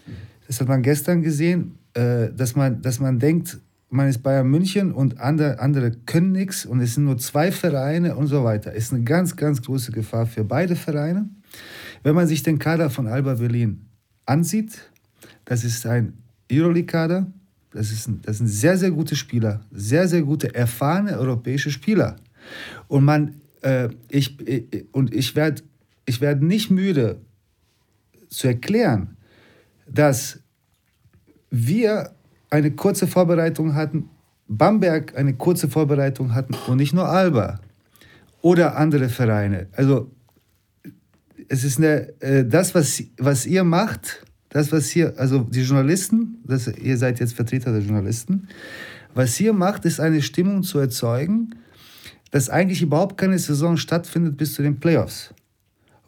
[0.47, 3.59] Das hat man gestern gesehen, äh, dass, man, dass man denkt,
[3.91, 8.15] man ist Bayern München und andere, andere können nichts und es sind nur zwei Vereine
[8.15, 8.73] und so weiter.
[8.73, 11.29] Ist eine ganz, ganz große Gefahr für beide Vereine.
[12.01, 13.85] Wenn man sich den Kader von Alba Berlin
[14.25, 14.89] ansieht,
[15.45, 16.13] das ist ein
[16.51, 17.27] Euroleague-Kader,
[17.69, 22.15] das, ist ein, das sind sehr, sehr gute Spieler, sehr, sehr gute, erfahrene europäische Spieler.
[22.87, 25.61] Und man, äh, ich, ich, und ich werde
[26.07, 27.19] ich werd nicht müde
[28.35, 29.17] zu erklären,
[29.87, 30.39] dass
[31.49, 32.11] wir
[32.49, 34.09] eine kurze Vorbereitung hatten,
[34.47, 37.59] Bamberg eine kurze Vorbereitung hatten und nicht nur Alba
[38.41, 39.67] oder andere Vereine.
[39.71, 40.11] Also
[41.47, 46.37] es ist eine, äh, das, was, was ihr macht, das, was hier, also die Journalisten,
[46.45, 48.47] das, ihr seid jetzt Vertreter der Journalisten,
[49.13, 51.55] was ihr macht, ist eine Stimmung zu erzeugen,
[52.31, 55.33] dass eigentlich überhaupt keine Saison stattfindet bis zu den Playoffs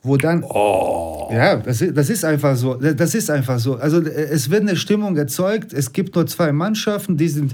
[0.04, 0.44] wo dann.
[0.44, 1.30] Oh.
[1.32, 2.76] Ja, das, das ist einfach so.
[2.76, 3.76] Das ist einfach so.
[3.76, 5.74] Also es wird eine Stimmung erzeugt.
[5.74, 7.54] Es gibt nur zwei Mannschaften, die sind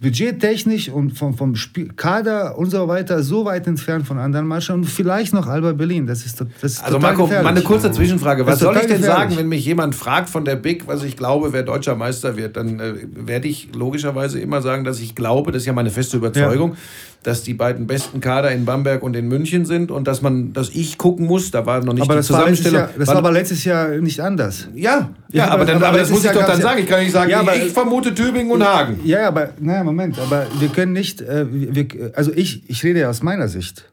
[0.00, 4.84] budgettechnisch und vom, vom Spiel, Kader und so weiter so weit entfernt von anderen Mannschaften.
[4.84, 6.06] Vielleicht noch Alba Berlin.
[6.06, 7.44] Das ist, das ist also Marco, gefährlich.
[7.44, 8.46] mal eine kurze Zwischenfrage.
[8.46, 9.16] Was soll ich denn gefährlich.
[9.16, 12.56] sagen, wenn mich jemand fragt von der Big, was ich glaube, wer deutscher Meister wird?
[12.56, 16.16] Dann äh, werde ich logischerweise immer sagen, dass ich glaube, das ist ja meine feste
[16.16, 16.76] Überzeugung, ja
[17.22, 20.70] dass die beiden besten Kader in Bamberg und in München sind und dass man, dass
[20.70, 22.80] ich gucken muss, da war noch nicht aber die das Zusammenstellung.
[22.80, 24.68] War Jahr, das war aber letztes Jahr nicht anders.
[24.74, 26.80] Ja, ja, ja aber, dann, aber, aber das muss ich doch dann sagen.
[26.80, 29.00] Ich kann nicht sagen, ja, aber, ich vermute Tübingen und Hagen.
[29.04, 33.10] Ja, aber, naja, Moment, aber wir können nicht, äh, wir, also ich, ich rede ja
[33.10, 33.90] aus meiner Sicht.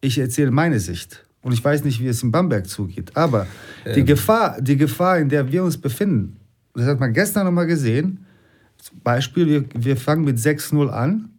[0.00, 1.24] Ich erzähle meine Sicht.
[1.42, 3.10] Und ich weiß nicht, wie es in Bamberg zugeht.
[3.14, 3.46] Aber
[3.84, 3.94] ähm.
[3.94, 6.36] die, Gefahr, die Gefahr, in der wir uns befinden,
[6.74, 8.26] das hat man gestern noch mal gesehen.
[9.02, 11.31] Beispiel, wir, wir fangen mit 6-0 an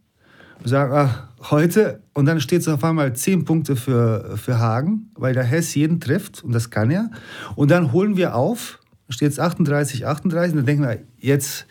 [0.64, 5.34] sagen, ach, heute, und dann steht es auf einmal 10 Punkte für, für Hagen, weil
[5.34, 7.10] der Hess jeden trifft, und das kann er.
[7.54, 11.66] Und dann holen wir auf, steht es 38, 38, und dann denken wir, jetzt,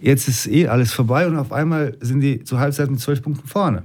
[0.00, 3.46] jetzt ist eh alles vorbei, und auf einmal sind die zur Halbzeit mit 12 Punkten
[3.46, 3.82] vorne.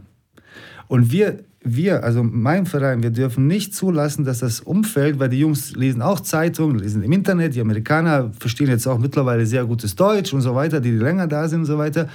[0.87, 5.39] Und wir, wir, also mein Verein, wir dürfen nicht zulassen, dass das Umfeld, weil die
[5.39, 9.95] Jungs lesen auch Zeitungen, lesen im Internet, die Amerikaner verstehen jetzt auch mittlerweile sehr gutes
[9.95, 12.07] Deutsch und so weiter, die länger da sind und so weiter.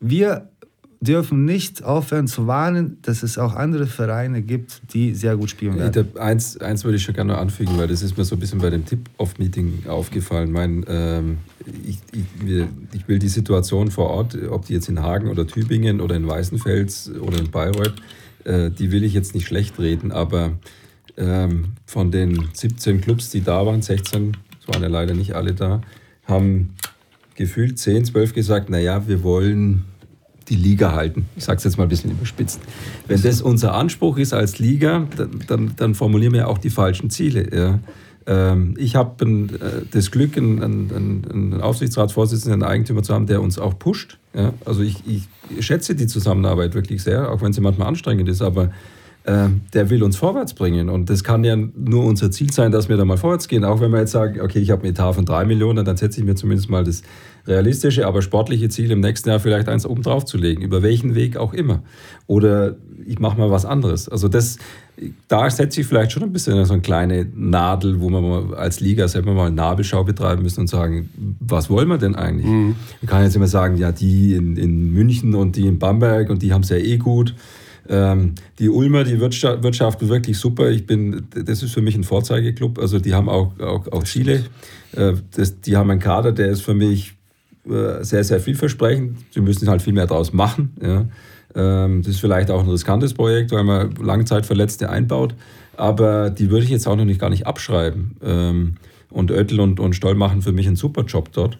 [0.00, 0.48] Wir
[1.02, 5.76] dürfen nicht aufhören zu warnen, dass es auch andere Vereine gibt, die sehr gut spielen
[5.76, 6.08] werden.
[6.14, 8.38] Ich, eins, eins würde ich schon gerne noch anfügen, weil das ist mir so ein
[8.38, 10.52] bisschen bei dem Tip-Off-Meeting aufgefallen.
[10.52, 11.38] Mein, ähm,
[11.84, 16.00] ich, ich, ich, will die Situation vor Ort, ob die jetzt in Hagen oder Tübingen
[16.00, 17.94] oder in Weißenfels oder in Bayreuth,
[18.44, 20.52] äh, die will ich jetzt nicht schlecht reden, aber
[21.16, 25.52] ähm, von den 17 Clubs, die da waren, 16, es waren ja leider nicht alle
[25.52, 25.82] da,
[26.26, 26.74] haben
[27.34, 29.84] gefühlt 10, 12 gesagt, naja, wir wollen
[30.48, 31.26] die Liga halten.
[31.36, 32.60] Ich sage es jetzt mal ein bisschen überspitzt.
[33.06, 37.10] Wenn das unser Anspruch ist als Liga, dann, dann, dann formulieren wir auch die falschen
[37.10, 37.54] Ziele.
[37.54, 37.78] Ja.
[38.26, 43.42] Ähm, ich habe äh, das Glück, einen, einen, einen Aufsichtsratsvorsitzenden, einen Eigentümer zu haben, der
[43.42, 44.18] uns auch pusht.
[44.34, 44.52] Ja.
[44.64, 48.70] Also ich, ich schätze die Zusammenarbeit wirklich sehr, auch wenn sie manchmal anstrengend ist, aber
[49.24, 50.88] äh, der will uns vorwärts bringen.
[50.88, 53.64] Und das kann ja nur unser Ziel sein, dass wir da mal vorwärts gehen.
[53.64, 56.20] Auch wenn wir jetzt sagen, okay, ich habe einen Etat von drei Millionen, dann setze
[56.20, 57.02] ich mir zumindest mal das
[57.46, 61.14] realistische, aber sportliche Ziel im nächsten Jahr vielleicht eins oben drauf zu legen, über welchen
[61.14, 61.82] Weg auch immer.
[62.26, 62.76] Oder
[63.06, 64.08] ich mache mal was anderes.
[64.08, 64.58] Also das,
[65.28, 69.08] da setze ich vielleicht schon ein bisschen so eine kleine Nadel, wo wir als Liga
[69.08, 72.46] selber mal Nabelschau betreiben müssen und sagen, was wollen wir denn eigentlich?
[72.46, 72.76] Mhm.
[73.00, 76.42] Man kann jetzt immer sagen, ja, die in, in München und die in Bamberg und
[76.42, 77.34] die haben es ja eh gut.
[77.88, 80.70] Ähm, die Ulmer, die wirtschaften wirklich super.
[80.70, 82.78] Ich bin, das ist für mich ein Vorzeigeklub.
[82.78, 84.44] Also die haben auch, auch, auch Ziele.
[84.92, 87.14] Äh, das, die haben einen Kader, der ist für mich
[87.64, 89.18] sehr, sehr vielversprechend.
[89.30, 90.76] Sie müssen halt viel mehr daraus machen.
[90.82, 91.06] Ja.
[91.54, 95.34] Ähm, das ist vielleicht auch ein riskantes Projekt, weil man Langzeitverletzte einbaut.
[95.76, 98.16] Aber die würde ich jetzt auch noch nicht gar nicht abschreiben.
[98.22, 98.74] Ähm,
[99.10, 101.58] und Oettel und, und Stoll machen für mich einen super Job dort.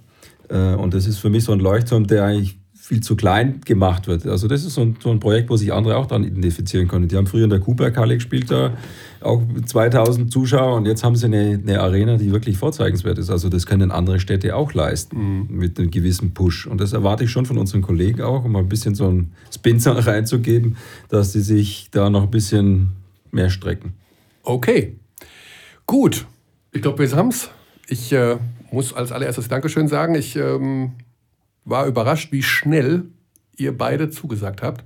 [0.48, 4.09] Äh, und das ist für mich so ein Leuchtturm, der eigentlich viel zu klein gemacht
[4.09, 4.26] wird.
[4.26, 7.07] Also das ist so ein, so ein Projekt, wo sich andere auch dann identifizieren können.
[7.07, 8.76] Die haben früher in der Cooper-Halle gespielt, da
[9.20, 13.30] auch 2000 Zuschauer und jetzt haben sie eine, eine, Arena, die wirklich vorzeigenswert ist.
[13.30, 15.57] Also das können andere Städte auch leisten mhm.
[15.57, 16.66] mit einem gewissen Push.
[16.66, 19.78] Und das erwarte ich schon von unseren Kollegen auch, um ein bisschen so einen Spin
[19.87, 20.76] reinzugeben,
[21.09, 22.89] dass sie sich da noch ein bisschen
[23.30, 23.93] mehr strecken.
[24.43, 24.97] Okay,
[25.87, 26.26] gut.
[26.72, 27.49] Ich glaube, wir haben es.
[27.87, 28.39] Ich äh,
[28.72, 30.16] muss als allererstes Dankeschön sagen.
[30.16, 30.95] Ich ähm,
[31.65, 33.05] war überrascht, wie schnell
[33.57, 34.85] ihr beide zugesagt habt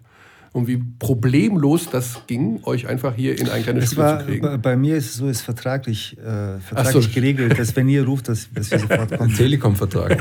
[0.57, 4.63] und wie problemlos das ging, euch einfach hier in ein kleines Studio war, zu kriegen.
[4.63, 7.11] Bei mir ist es so, ist vertraglich, äh, vertraglich so.
[7.13, 9.35] geregelt, dass wenn ihr ruft, dass, dass wir sofort kommen.
[9.37, 10.17] Telekom-Vertrag.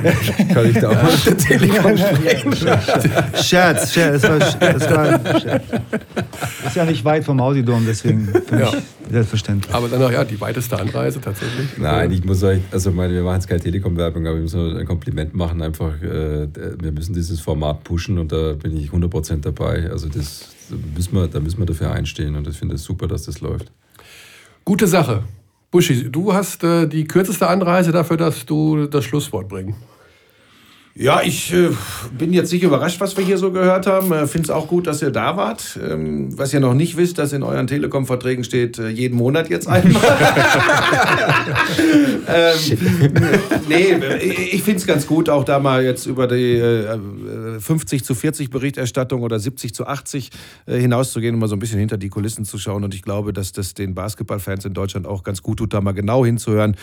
[0.54, 1.98] Kann ich da auch mal Telekom
[3.42, 5.64] Scherz, Scherz, das war, das war Scherz.
[5.70, 9.74] Das ist ja nicht weit vom Audidom, deswegen mich selbstverständlich.
[9.74, 11.78] Aber dann auch ja, die weiteste Anreise tatsächlich.
[11.78, 14.86] Nein, ich muss euch, also meine, wir machen jetzt keine Telekom-Werbung, aber wir müssen ein
[14.86, 16.48] Kompliment machen, einfach, äh,
[16.82, 19.90] wir müssen dieses Format pushen und da bin ich 100% dabei.
[19.90, 22.84] Also das das, da, müssen wir, da müssen wir dafür einstehen und ich finde es
[22.84, 23.72] super, dass das läuft.
[24.64, 25.24] Gute Sache.
[25.72, 29.78] Buschi, du hast äh, die kürzeste Anreise dafür, dass du das Schlusswort bringst.
[30.98, 31.72] Ja, ich äh,
[32.18, 34.14] bin jetzt nicht überrascht, was wir hier so gehört haben.
[34.14, 35.78] Äh, Finde es auch gut, dass ihr da wart.
[35.84, 39.68] Ähm, was ihr noch nicht wisst, dass in euren Telekom-Verträgen steht, äh, jeden Monat jetzt
[39.68, 40.02] einmal.
[42.30, 42.80] ähm,
[43.68, 43.94] nee,
[44.54, 46.98] ich finde es ganz gut, auch da mal jetzt über die äh,
[47.60, 50.30] 50 zu 40 Berichterstattung oder 70 zu 80
[50.66, 52.86] äh, hinauszugehen und mal so ein bisschen hinter die Kulissen zu schauen.
[52.86, 55.92] Und ich glaube, dass das den Basketballfans in Deutschland auch ganz gut tut, da mal
[55.92, 56.78] genau hinzuhören.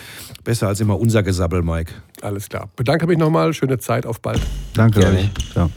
[0.44, 1.94] Besser als immer unser Gesabbel, Mike.
[2.20, 2.70] Alles klar.
[2.76, 3.54] Bedanke mich nochmal.
[3.54, 4.06] Schöne Zeit.
[4.06, 4.40] Auf bald.
[4.74, 5.18] Danke Gerne.
[5.18, 5.30] euch.
[5.54, 5.68] Ja.